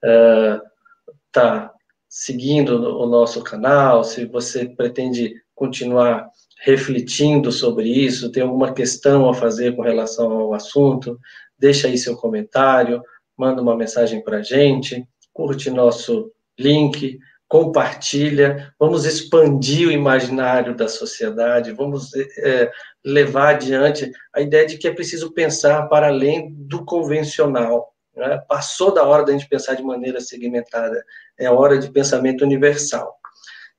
[0.03, 1.77] está é,
[2.09, 6.29] seguindo o nosso canal, se você pretende continuar
[6.63, 11.19] refletindo sobre isso, tem alguma questão a fazer com relação ao assunto,
[11.59, 13.03] deixa aí seu comentário,
[13.37, 17.19] manda uma mensagem para a gente, curte nosso link,
[17.49, 22.71] compartilha, vamos expandir o imaginário da sociedade, vamos é,
[23.05, 27.93] levar adiante a ideia de que é preciso pensar para além do convencional.
[28.17, 28.43] Né?
[28.49, 31.05] Passou da hora da gente pensar de maneira segmentada,
[31.39, 33.15] é hora de pensamento universal.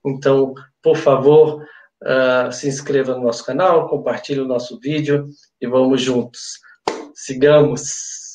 [0.05, 1.61] Então, por favor,
[2.03, 5.27] uh, se inscreva no nosso canal, compartilhe o nosso vídeo
[5.59, 6.59] e vamos juntos.
[7.13, 8.26] Sigamos!